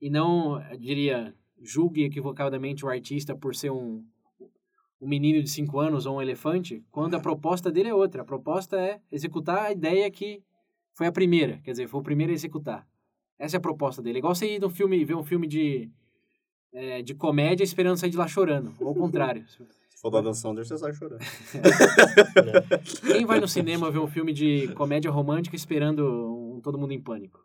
E 0.00 0.10
não, 0.10 0.60
eu 0.70 0.76
diria, 0.76 1.32
julgue 1.62 2.04
equivocadamente 2.04 2.84
o 2.84 2.88
artista 2.88 3.36
por 3.36 3.54
ser 3.54 3.70
um, 3.70 4.04
um 5.02 5.08
menino 5.08 5.42
de 5.42 5.50
5 5.50 5.80
anos 5.80 6.06
ou 6.06 6.16
um 6.16 6.22
elefante, 6.22 6.80
quando 6.92 7.16
a 7.16 7.20
proposta 7.20 7.72
dele 7.72 7.88
é 7.88 7.94
outra. 7.94 8.22
A 8.22 8.24
proposta 8.24 8.80
é 8.80 9.00
executar 9.10 9.64
a 9.64 9.72
ideia 9.72 10.08
que 10.08 10.40
foi 10.94 11.08
a 11.08 11.12
primeira, 11.12 11.58
quer 11.64 11.72
dizer, 11.72 11.88
foi 11.88 12.00
o 12.00 12.04
primeiro 12.04 12.30
a 12.30 12.34
executar. 12.34 12.86
Essa 13.36 13.56
é 13.56 13.58
a 13.58 13.60
proposta 13.60 14.00
dele. 14.00 14.18
Igual 14.18 14.32
você 14.32 14.54
ir 14.54 14.60
no 14.60 14.70
filme, 14.70 15.04
ver 15.04 15.16
um 15.16 15.24
filme 15.24 15.48
de, 15.48 15.90
é, 16.72 17.02
de 17.02 17.14
comédia 17.14 17.64
esperando 17.64 17.96
sair 17.96 18.10
de 18.10 18.16
lá 18.16 18.28
chorando. 18.28 18.72
Ou 18.78 18.88
ao 18.88 18.94
contrário. 18.94 19.44
Se 19.90 20.00
for 20.00 20.10
da 20.10 20.20
Dan 20.20 20.34
Saunders, 20.34 20.68
você 20.68 20.78
sai 20.78 20.92
chorando. 20.92 21.20
Quem 23.04 23.24
vai 23.24 23.40
no 23.40 23.48
cinema 23.48 23.90
ver 23.90 23.98
um 23.98 24.06
filme 24.06 24.32
de 24.32 24.68
comédia 24.74 25.10
romântica 25.10 25.56
esperando 25.56 26.54
um 26.54 26.60
Todo 26.60 26.78
Mundo 26.78 26.92
em 26.92 27.00
Pânico? 27.00 27.44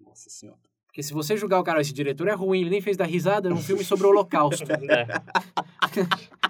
Nossa 0.00 0.28
senhora. 0.28 0.58
Porque 0.86 1.04
se 1.04 1.12
você 1.12 1.36
julgar 1.36 1.60
o 1.60 1.64
cara, 1.64 1.80
esse 1.80 1.92
diretor 1.92 2.26
é 2.26 2.34
ruim, 2.34 2.62
ele 2.62 2.70
nem 2.70 2.80
fez 2.80 2.96
dar 2.96 3.06
risada, 3.06 3.48
é 3.48 3.52
um 3.52 3.62
filme 3.62 3.84
sobre 3.84 4.06
o 4.06 4.10
holocausto. 4.10 4.64
É. 4.72 5.06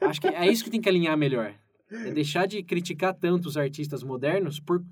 Acho 0.00 0.20
que 0.20 0.28
é 0.28 0.50
isso 0.50 0.64
que 0.64 0.70
tem 0.70 0.80
que 0.80 0.88
alinhar 0.88 1.16
melhor. 1.16 1.54
É 1.90 2.10
deixar 2.10 2.46
de 2.46 2.62
criticar 2.62 3.14
tanto 3.14 3.46
os 3.46 3.56
artistas 3.56 4.02
modernos 4.02 4.58
por 4.58 4.82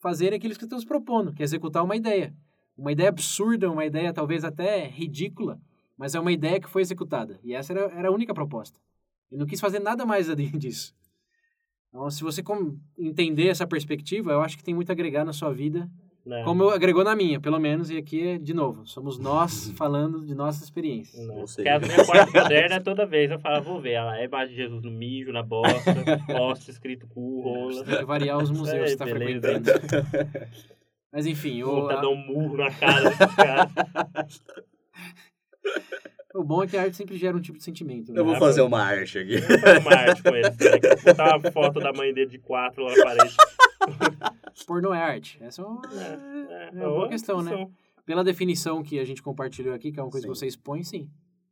fazer 0.00 0.34
aquilo 0.34 0.54
que 0.54 0.64
estamos 0.64 0.84
propondo, 0.84 1.32
que 1.32 1.42
é 1.42 1.44
executar 1.44 1.84
uma 1.84 1.96
ideia. 1.96 2.34
Uma 2.76 2.92
ideia 2.92 3.08
absurda, 3.08 3.70
uma 3.70 3.84
ideia 3.84 4.12
talvez 4.12 4.44
até 4.44 4.86
ridícula, 4.86 5.60
mas 5.96 6.14
é 6.14 6.20
uma 6.20 6.32
ideia 6.32 6.60
que 6.60 6.68
foi 6.68 6.82
executada. 6.82 7.38
E 7.42 7.54
essa 7.54 7.72
era, 7.72 7.92
era 7.92 8.08
a 8.08 8.12
única 8.12 8.32
proposta. 8.32 8.78
Eu 9.30 9.38
não 9.38 9.46
quis 9.46 9.60
fazer 9.60 9.78
nada 9.78 10.04
mais 10.04 10.28
além 10.28 10.50
disso. 10.58 10.94
Então, 11.88 12.08
se 12.10 12.22
você 12.22 12.42
entender 12.96 13.48
essa 13.48 13.66
perspectiva, 13.66 14.32
eu 14.32 14.42
acho 14.42 14.56
que 14.56 14.64
tem 14.64 14.74
muito 14.74 14.90
a 14.90 14.92
agregar 14.92 15.24
na 15.24 15.32
sua 15.32 15.52
vida, 15.52 15.90
Não. 16.24 16.44
como 16.44 16.62
eu 16.64 16.70
agregou 16.70 17.02
na 17.02 17.16
minha, 17.16 17.40
pelo 17.40 17.58
menos, 17.58 17.90
e 17.90 17.96
aqui, 17.96 18.28
é, 18.28 18.38
de 18.38 18.52
novo, 18.52 18.86
somos 18.86 19.18
nós 19.18 19.70
falando 19.76 20.24
de 20.24 20.34
nossas 20.34 20.62
experiências. 20.64 21.26
Não. 21.26 21.36
Ou 21.36 21.44
Porque 21.46 21.68
a 21.68 21.78
minha 21.80 22.04
parte 22.04 22.32
moderna, 22.34 22.80
toda 22.80 23.06
vez 23.06 23.30
eu 23.30 23.38
falo, 23.38 23.62
vou 23.64 23.80
ver, 23.80 23.92
ela 23.92 24.18
é 24.18 24.24
imagem 24.26 24.50
de 24.54 24.62
Jesus 24.62 24.82
no 24.82 24.90
mijo, 24.90 25.32
na 25.32 25.42
bosta, 25.42 25.94
poste 26.26 26.70
escrito 26.70 27.06
cu, 27.08 27.40
rola. 27.40 27.84
Tem 27.84 27.98
que 27.98 28.04
variar 28.04 28.36
os 28.38 28.50
museus 28.50 28.78
que 28.82 28.86
você 28.88 28.92
está 28.92 29.08
É, 29.08 29.14
beleza. 29.14 29.40
frequentando. 29.40 30.06
Mas 31.12 31.26
enfim, 31.26 31.62
o, 31.64 31.88
a- 31.88 31.96
dar 32.00 32.08
um 32.08 32.16
murro 32.16 32.56
na 32.56 32.70
cara 32.70 33.10
caras. 33.34 33.70
O 36.32 36.44
bom 36.44 36.62
é 36.62 36.66
que 36.68 36.76
a 36.76 36.82
arte 36.82 36.96
sempre 36.96 37.16
gera 37.16 37.36
um 37.36 37.40
tipo 37.40 37.58
de 37.58 37.64
sentimento. 37.64 38.12
né? 38.12 38.20
Eu 38.20 38.24
vou 38.24 38.34
Ah, 38.36 38.38
fazer 38.38 38.60
uma 38.62 38.80
arte 38.80 39.18
aqui. 39.18 39.34
Eu 39.34 39.40
vou 39.48 39.58
fazer 39.58 39.78
uma 39.80 39.94
arte 39.96 40.22
com 40.22 40.28
eles. 40.36 40.56
Né? 40.56 40.78
Botar 41.04 41.36
uma 41.36 41.50
foto 41.50 41.80
da 41.80 41.92
mãe 41.92 42.14
dele 42.14 42.30
de 42.30 42.38
quatro 42.38 42.84
lá 42.84 42.94
na 42.96 43.02
parede. 43.02 43.34
Pornô 44.66 44.92
é 44.92 45.02
arte. 45.02 45.38
Essa 45.40 45.62
é 45.62 45.64
uma, 45.64 45.82
É, 45.92 46.70
é 46.74 46.86
uma 46.86 46.88
boa 46.90 47.08
questão, 47.08 47.42
né? 47.42 47.50
discussão. 47.50 47.72
Pela 48.04 48.24
definição 48.24 48.82
que 48.82 48.98
a 48.98 49.04
gente 49.04 49.22
compartilhou 49.22 49.74
aqui, 49.74 49.92
que 49.92 50.00
é 50.00 50.02
uma 50.02 50.10
coisa 50.10 50.26
que 50.26 50.34
Sim. 50.34 50.40
você 50.40 50.46
expõe, 50.46 50.82
sim. 50.82 51.08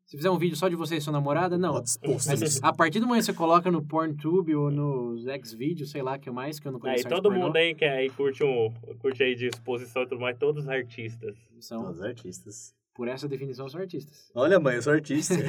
Se 0.08 0.16
fizer 0.16 0.30
um 0.30 0.38
vídeo 0.38 0.56
só 0.56 0.68
de 0.68 0.74
você 0.74 0.96
e 0.96 1.00
sua 1.02 1.12
namorada, 1.12 1.58
não. 1.58 1.74
Mas 1.74 2.62
a 2.62 2.72
partir 2.72 2.98
do 2.98 3.06
momento 3.06 3.20
que 3.20 3.26
você 3.26 3.34
coloca 3.34 3.70
no 3.70 3.84
PornTube 3.84 4.54
ou 4.54 4.70
nos 4.70 5.24
Xvideos, 5.44 5.90
sei 5.90 6.00
lá, 6.00 6.18
que 6.18 6.30
é 6.30 6.32
mais, 6.32 6.58
que 6.58 6.66
eu 6.66 6.72
não 6.72 6.78
Aí 6.78 6.82
conheço 6.82 7.02
site 7.02 7.14
todo 7.14 7.24
pornô, 7.24 7.46
mundo 7.46 7.56
aí 7.56 7.74
que 7.74 7.84
aí 7.84 8.08
curte, 8.08 8.42
um, 8.42 8.72
curte 9.00 9.22
aí 9.22 9.34
de 9.34 9.48
exposição 9.48 10.04
e 10.04 10.06
tudo 10.06 10.18
mais, 10.22 10.38
todos 10.38 10.64
os 10.64 10.68
artistas. 10.70 11.36
São, 11.60 11.90
Os 11.90 12.00
artistas. 12.00 12.74
Por 12.98 13.06
essa 13.06 13.28
definição, 13.28 13.68
são 13.68 13.80
artistas. 13.80 14.28
Olha, 14.34 14.58
mãe, 14.58 14.74
eu 14.74 14.82
sou 14.82 14.92
artista. 14.92 15.32
Meu 15.36 15.46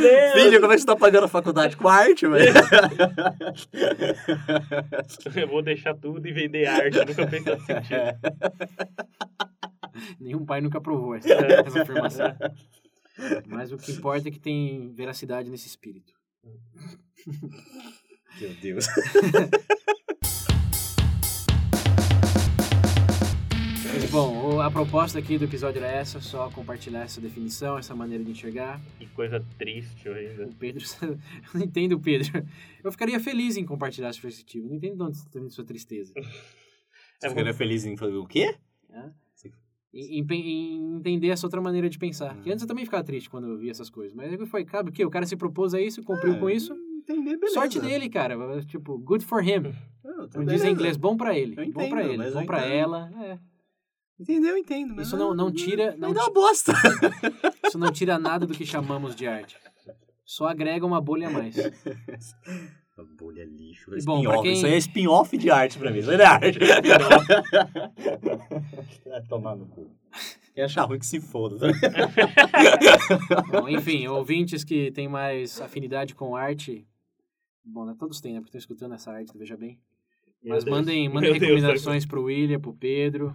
Deus! 0.00 0.32
Filho, 0.32 0.60
como 0.62 0.72
é 0.72 0.76
que 0.76 0.80
você 0.80 0.86
tá 0.86 0.96
pagando 0.96 1.24
a 1.24 1.28
faculdade 1.28 1.76
com 1.76 1.88
arte, 1.88 2.26
velho? 2.26 2.54
Eu 5.36 5.48
vou 5.48 5.62
deixar 5.62 5.94
tudo 5.94 6.26
e 6.26 6.32
vender 6.32 6.64
arte, 6.64 6.96
nunca 7.00 7.28
fez 7.28 7.44
tanto 7.44 7.62
sentido. 7.66 8.18
Nenhum 10.18 10.46
pai 10.46 10.62
nunca 10.62 10.80
provou 10.80 11.16
essa, 11.16 11.30
essa 11.30 11.82
afirmação. 11.82 12.34
Mas 13.46 13.72
o 13.72 13.76
que 13.76 13.92
importa 13.92 14.28
é 14.28 14.32
que 14.32 14.40
tem 14.40 14.90
veracidade 14.94 15.50
nesse 15.50 15.66
espírito. 15.66 16.14
Meu 18.40 18.54
Deus. 18.54 18.86
Bom, 24.12 24.60
a 24.60 24.70
proposta 24.70 25.18
aqui 25.18 25.38
do 25.38 25.44
episódio 25.44 25.82
era 25.82 25.90
essa, 25.90 26.20
só 26.20 26.50
compartilhar 26.50 27.00
essa 27.00 27.20
definição, 27.20 27.78
essa 27.78 27.94
maneira 27.94 28.22
de 28.22 28.30
enxergar. 28.30 28.80
Que 28.98 29.06
coisa 29.06 29.44
triste 29.58 30.08
ainda. 30.08 30.44
O 30.46 30.54
Pedro, 30.54 30.84
eu 31.02 31.18
não 31.54 31.62
entendo 31.62 31.92
o 31.94 32.00
Pedro. 32.00 32.46
Eu 32.84 32.92
ficaria 32.92 33.18
feliz 33.18 33.56
em 33.56 33.64
compartilhar 33.64 34.08
essa 34.08 34.20
perspectiva. 34.20 34.68
Não 34.68 34.76
entendo 34.76 34.96
de 34.96 35.02
onde 35.02 35.16
está 35.16 35.40
vindo 35.40 35.50
sua 35.50 35.64
tristeza. 35.64 36.12
Você 37.18 37.28
ficaria 37.28 37.54
feliz 37.54 37.86
em 37.86 37.96
fazer 37.96 38.16
o 38.16 38.26
quê? 38.26 38.54
né? 38.88 39.12
Em, 39.94 40.24
em 40.30 40.96
entender 40.96 41.28
essa 41.28 41.46
outra 41.46 41.60
maneira 41.60 41.88
de 41.88 41.98
pensar. 41.98 42.34
Que 42.40 42.50
antes 42.50 42.62
eu 42.62 42.68
também 42.68 42.84
ficava 42.84 43.04
triste 43.04 43.28
quando 43.28 43.46
eu 43.48 43.58
via 43.58 43.70
essas 43.70 43.90
coisas. 43.90 44.14
Mas 44.14 44.32
aí 44.32 44.46
foi, 44.46 44.64
cabe 44.64 44.88
o 44.88 44.92
quê? 44.92 45.04
O 45.04 45.10
cara 45.10 45.26
se 45.26 45.36
propôs 45.36 45.74
a 45.74 45.80
isso, 45.80 46.02
cumpriu 46.02 46.32
Ah, 46.34 46.38
com 46.38 46.48
isso. 46.48 46.72
Entender, 47.02 47.36
beleza. 47.36 47.52
Sorte 47.54 47.78
dele, 47.78 48.08
cara. 48.08 48.36
Tipo, 48.64 48.96
good 48.98 49.22
for 49.24 49.46
him. 49.46 49.74
Não, 50.02 50.26
tá 50.28 50.38
Como 50.38 50.46
diz 50.46 50.64
em 50.64 50.70
inglês, 50.70 50.96
bom 50.96 51.14
pra 51.16 51.36
ele. 51.38 51.54
Eu 51.60 51.70
bom 51.72 51.88
pra 51.90 52.00
entendo, 52.02 52.08
ele, 52.08 52.16
mas 52.16 52.32
bom 52.32 52.46
pra 52.46 52.60
entendo. 52.60 52.72
ela. 52.74 53.10
É. 53.22 53.38
Entendeu? 54.22 54.50
Eu 54.52 54.56
entendo. 54.58 54.94
Mas 54.96 55.08
Isso 55.08 55.16
não- 55.16 55.34
não 55.34 55.52
tira- 55.52 55.92
não 55.98 56.08
Não 56.08 56.14
dá 56.14 56.20
ti- 56.22 56.26
uma 56.28 56.32
bosta. 56.34 56.72
Isso 57.68 57.78
não 57.78 57.92
tira 57.92 58.18
nada 58.18 58.46
do 58.46 58.54
que 58.54 58.64
chamamos 58.64 59.14
de 59.14 59.26
arte. 59.26 59.56
Só 60.24 60.46
agrega 60.46 60.86
uma 60.86 61.00
bolha 61.00 61.28
a 61.28 61.30
mais. 61.30 61.56
Uma 62.96 63.06
bolha 63.16 63.42
lixo. 63.44 63.90
E 63.96 64.04
bom, 64.04 64.18
spin-off. 64.18 64.42
quem- 64.42 64.52
Isso 64.52 64.66
aí 64.66 64.74
é 64.74 64.76
spin-off 64.76 65.38
de 65.38 65.50
arte 65.50 65.78
pra 65.78 65.90
mim. 65.90 65.98
Isso 66.00 66.10
aí 66.10 66.16
não 66.18 66.24
é 66.24 66.28
arte. 66.28 66.58
Vai 69.08 69.22
tomar 69.28 69.56
no 69.56 69.66
cu. 69.66 69.90
Quem 70.54 70.64
achar 70.64 70.84
ruim 70.84 70.98
que 70.98 71.06
se 71.06 71.18
foda. 71.20 71.56
tá? 71.58 71.66
Bom, 73.60 73.68
enfim, 73.68 74.06
ouvintes 74.08 74.62
que 74.62 74.90
têm 74.92 75.08
mais 75.08 75.58
afinidade 75.60 76.14
com 76.14 76.36
arte. 76.36 76.86
Bom, 77.64 77.86
né, 77.86 77.94
todos 77.98 78.20
têm, 78.20 78.34
né? 78.34 78.40
Porque 78.40 78.50
estão 78.50 78.58
escutando 78.58 78.94
essa 78.94 79.10
arte, 79.10 79.36
veja 79.38 79.56
bem. 79.56 79.80
Mas 80.44 80.64
mandem, 80.64 81.08
mandem 81.08 81.30
Meu 81.30 81.40
Deus, 81.40 81.52
recomendações 81.62 82.04
pro 82.04 82.24
William, 82.24 82.60
pro 82.60 82.74
Pedro, 82.74 83.34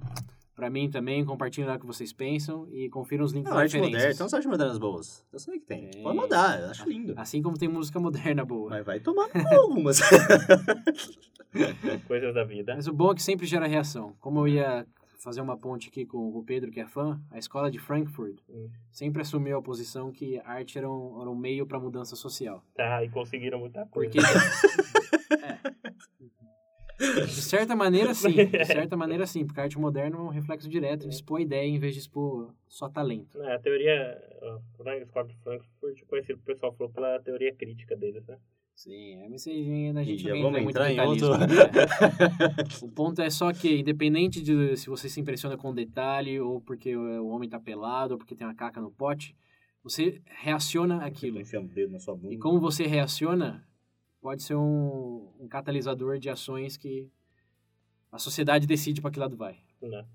pra 0.57 0.71
mim 0.71 0.89
também, 0.89 1.23
compartilhem 1.23 1.69
lá 1.69 1.75
o 1.75 1.79
que 1.79 1.85
vocês 1.85 2.11
pensam 2.11 2.67
e 2.71 2.89
confiram 2.89 3.23
os 3.23 3.31
links 3.31 3.51
Não, 3.51 3.57
arte 3.59 3.77
moderna. 3.77 4.11
Tem 4.13 4.23
umas 4.23 4.33
artes 4.33 4.49
modernas 4.49 4.77
boas. 4.79 5.23
Eu 5.31 5.37
sei 5.39 5.59
que 5.59 5.65
tem. 5.67 5.87
Tem. 5.91 6.01
Pode 6.01 6.17
mandar, 6.17 6.59
eu 6.59 6.71
acho 6.71 6.89
lindo. 6.89 7.13
Assim 7.15 7.41
como 7.43 7.55
tem 7.57 7.69
música 7.69 7.99
moderna 7.99 8.43
boa. 8.43 8.71
Mas 8.71 8.83
vai 8.83 8.99
tomar 8.99 9.29
algumas. 9.53 9.99
Coisas 12.07 12.33
da 12.33 12.43
vida. 12.43 12.73
Mas 12.75 12.87
o 12.87 12.93
bom 12.93 13.11
é 13.11 13.15
que 13.15 13.21
sempre 13.21 13.45
gera 13.45 13.67
reação. 13.67 14.15
Como 14.19 14.39
eu 14.39 14.47
ia 14.47 14.85
fazer 15.19 15.41
uma 15.41 15.57
ponte 15.57 15.89
aqui 15.89 16.05
com 16.05 16.29
o 16.29 16.43
Pedro, 16.43 16.71
que 16.71 16.79
é 16.79 16.87
fã, 16.87 17.19
a 17.31 17.37
escola 17.37 17.69
de 17.69 17.77
Frankfurt 17.79 18.37
Hum. 18.49 18.69
sempre 18.91 19.21
assumiu 19.21 19.57
a 19.57 19.61
posição 19.61 20.11
que 20.11 20.39
a 20.39 20.49
arte 20.51 20.77
era 20.77 20.89
um, 20.89 21.21
era 21.21 21.29
um 21.29 21.35
meio 21.35 21.65
para 21.67 21.79
mudança 21.79 22.15
social. 22.15 22.63
Tá, 22.75 23.03
e 23.03 23.09
conseguiram 23.09 23.59
muita 23.59 23.85
coisa. 23.85 24.11
Porque. 24.11 24.19
É. 25.43 25.57
De 26.97 27.41
certa 27.41 27.75
maneira, 27.75 28.13
sim. 28.13 28.33
De 28.33 28.65
certa 28.65 28.97
maneira, 28.97 29.25
sim. 29.27 29.45
Porque 29.45 29.59
a 29.59 29.63
arte 29.63 29.77
moderna 29.79 30.17
é 30.17 30.19
um 30.19 30.29
reflexo 30.29 30.67
direto 30.69 31.07
de 31.07 31.13
expor 31.15 31.39
ideia 31.39 31.67
em 31.67 31.79
vez 31.79 31.93
de 31.93 31.99
expor 31.99 32.53
só 32.67 32.89
talento. 32.89 33.41
É, 33.41 33.55
a 33.55 33.59
teoria, 33.59 34.19
a 34.41 34.97
escola 34.97 35.27
de 35.27 35.35
Frankfurt, 35.43 36.03
conhecido, 36.07 36.39
o 36.39 36.43
pessoal 36.43 36.73
falou 36.73 36.91
pela 36.91 37.19
teoria 37.19 37.53
crítica 37.53 37.95
deles, 37.95 38.25
né? 38.25 38.37
Sim, 38.75 39.15
é, 39.15 39.29
mas 39.29 39.47
aí 39.47 39.89
a 39.89 40.03
gente 40.03 40.21
já 40.21 40.29
não 40.35 40.41
vamos 40.43 40.59
entra 40.61 40.63
muito 40.63 40.77
entrar 40.91 41.05
em 41.05 41.09
outro- 41.09 41.37
né? 41.39 41.47
O 42.83 42.91
ponto 42.91 43.21
é 43.23 43.29
só 43.29 43.51
que, 43.51 43.79
independente 43.79 44.41
de 44.41 44.77
se 44.77 44.87
você 44.87 45.09
se 45.09 45.19
impressiona 45.19 45.57
com 45.57 45.73
detalhe, 45.73 46.39
ou 46.39 46.61
porque 46.61 46.95
o 46.95 47.23
o 47.23 47.29
homem 47.29 47.49
tá 47.49 47.59
pelado, 47.59 48.13
ou 48.13 48.17
porque 48.19 48.35
tem 48.35 48.45
uma 48.45 48.53
caca 48.53 48.79
no 48.79 48.91
pote, 48.91 49.35
você 49.83 50.21
reaciona 50.25 51.03
àquilo. 51.03 51.39
Enfiando 51.41 51.71
o 51.71 51.73
dedo 51.73 51.91
na 51.91 51.99
sua 51.99 52.15
bunda. 52.15 52.33
E 52.33 52.37
como 52.37 52.59
você 52.59 52.85
reaciona, 52.85 53.67
pode 54.21 54.43
ser 54.43 54.55
um, 54.55 55.29
um 55.39 55.47
catalisador 55.47 56.19
de 56.19 56.29
ações 56.29 56.77
que 56.77 57.09
a 58.11 58.17
sociedade 58.19 58.65
decide 58.67 59.01
para 59.01 59.11
que 59.11 59.19
lado 59.19 59.35
vai. 59.35 59.57
Né? 59.81 60.05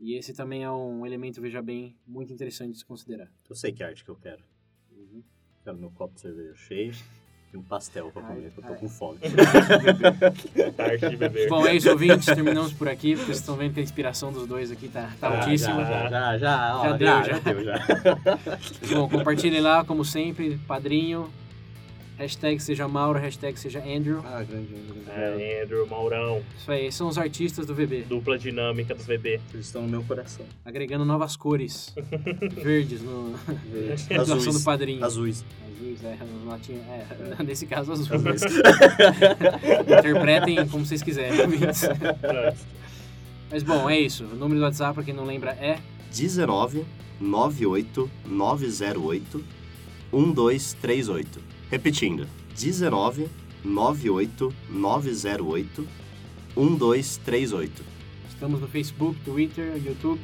E 0.00 0.14
esse 0.16 0.32
também 0.32 0.62
é 0.64 0.70
um 0.70 1.04
elemento, 1.04 1.40
veja 1.40 1.60
bem, 1.60 1.96
muito 2.06 2.32
interessante 2.32 2.72
de 2.72 2.78
se 2.78 2.84
considerar. 2.84 3.28
Eu 3.48 3.56
sei 3.56 3.72
que 3.72 3.82
arte 3.82 4.04
que 4.04 4.10
eu 4.10 4.16
quero. 4.16 4.42
Uhum. 4.92 5.22
Quero 5.64 5.76
meu 5.78 5.90
copo 5.90 6.14
de 6.14 6.20
cerveja 6.20 6.54
cheio 6.54 6.92
e 7.52 7.56
um 7.56 7.62
pastel 7.62 8.10
pra 8.12 8.22
comer, 8.22 8.50
que 8.52 8.58
eu 8.60 8.64
tô 8.64 8.74
com 8.74 8.88
fome. 8.88 9.18
Arte 10.78 11.08
de 11.10 11.16
beber. 11.16 11.48
Bom, 11.48 11.66
é 11.66 11.74
isso, 11.76 11.90
ouvintes. 11.90 12.26
Terminamos 12.26 12.72
por 12.74 12.88
aqui, 12.88 13.12
porque 13.12 13.26
vocês 13.26 13.38
estão 13.38 13.56
vendo 13.56 13.72
que 13.74 13.80
a 13.80 13.82
inspiração 13.82 14.32
dos 14.32 14.46
dois 14.46 14.70
aqui 14.70 14.88
tá, 14.88 15.10
tá 15.18 15.28
Ah, 15.28 15.38
altíssima. 15.40 15.84
já. 15.84 16.08
Já, 16.10 16.38
já, 16.38 16.78
ó, 16.78 16.82
Já 16.84 16.90
já, 16.90 16.96
deu, 16.96 17.06
já, 17.08 17.22
já. 17.24 17.38
deu, 17.38 17.64
já. 17.64 18.94
Bom, 18.94 19.08
compartilhem 19.08 19.60
lá, 19.60 19.84
como 19.84 20.04
sempre, 20.04 20.58
padrinho. 20.58 21.30
Hashtag 22.18 22.60
seja 22.60 22.88
Mauro, 22.88 23.16
hashtag 23.18 23.58
seja 23.58 23.78
Andrew. 23.78 24.20
Ah, 24.24 24.42
grande, 24.42 24.66
grande. 24.72 25.08
É, 25.42 25.62
Andrew, 25.62 25.86
Maurão, 25.86 26.42
Isso 26.58 26.70
aí, 26.72 26.90
são 26.90 27.06
os 27.06 27.16
artistas 27.16 27.64
do 27.64 27.72
VB. 27.74 28.02
dupla 28.08 28.36
dinâmica 28.36 28.92
dos 28.92 29.06
bebê. 29.06 29.40
Eles 29.54 29.66
estão 29.66 29.82
no 29.82 29.88
meu 29.88 30.02
coração. 30.02 30.44
Agregando 30.64 31.04
novas 31.04 31.36
cores. 31.36 31.94
Verdes 32.60 33.02
no, 33.02 33.30
na 34.10 34.16
doação 34.24 34.36
do 34.36 34.48
Azuis. 34.48 34.64
padrinho. 34.64 35.04
Azuis. 35.04 35.44
Azuis, 35.72 36.04
é, 36.04 36.18
no 36.42 36.50
latim, 36.50 36.72
é, 36.72 37.42
nesse 37.44 37.66
caso 37.66 37.92
azuis. 37.92 38.10
Azuis. 38.10 38.42
Interpretem 39.86 40.66
como 40.66 40.84
vocês 40.84 41.00
quiserem. 41.02 41.38
É. 41.40 42.54
Mas 43.48 43.62
bom, 43.62 43.88
é 43.88 43.98
isso. 44.00 44.24
O 44.24 44.34
número 44.34 44.58
do 44.58 44.64
WhatsApp, 44.64 44.92
pra 44.94 45.04
quem 45.04 45.14
não 45.14 45.24
lembra, 45.24 45.52
é 45.52 45.78
19 46.10 46.84
98 47.20 48.10
908 48.26 49.44
1238. 50.12 51.57
Repetindo, 51.70 52.26
19 52.56 53.28
98 53.64 54.54
908 54.70 55.86
1238. 56.56 57.82
Estamos 58.30 58.60
no 58.60 58.68
Facebook, 58.68 59.18
Twitter, 59.24 59.76
YouTube. 59.84 60.20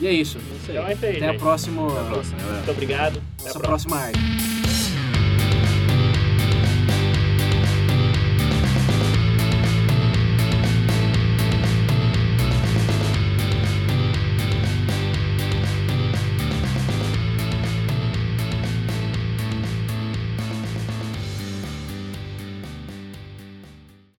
E 0.00 0.06
é 0.06 0.12
isso. 0.12 0.38
Então 0.64 0.86
é 0.86 0.92
isso 0.94 1.04
aí, 1.04 1.16
Até 1.16 1.28
a 1.28 1.32
gente. 1.32 1.40
próxima, 1.40 1.86
Até 1.86 2.00
a 2.00 2.04
próxima. 2.10 2.38
Muito 2.42 2.70
obrigado. 2.70 3.22
Até 3.38 3.42
a 3.42 3.46
nossa 3.46 3.60
próxima. 3.60 3.96
próxima 3.96 3.96
arte. 3.98 4.51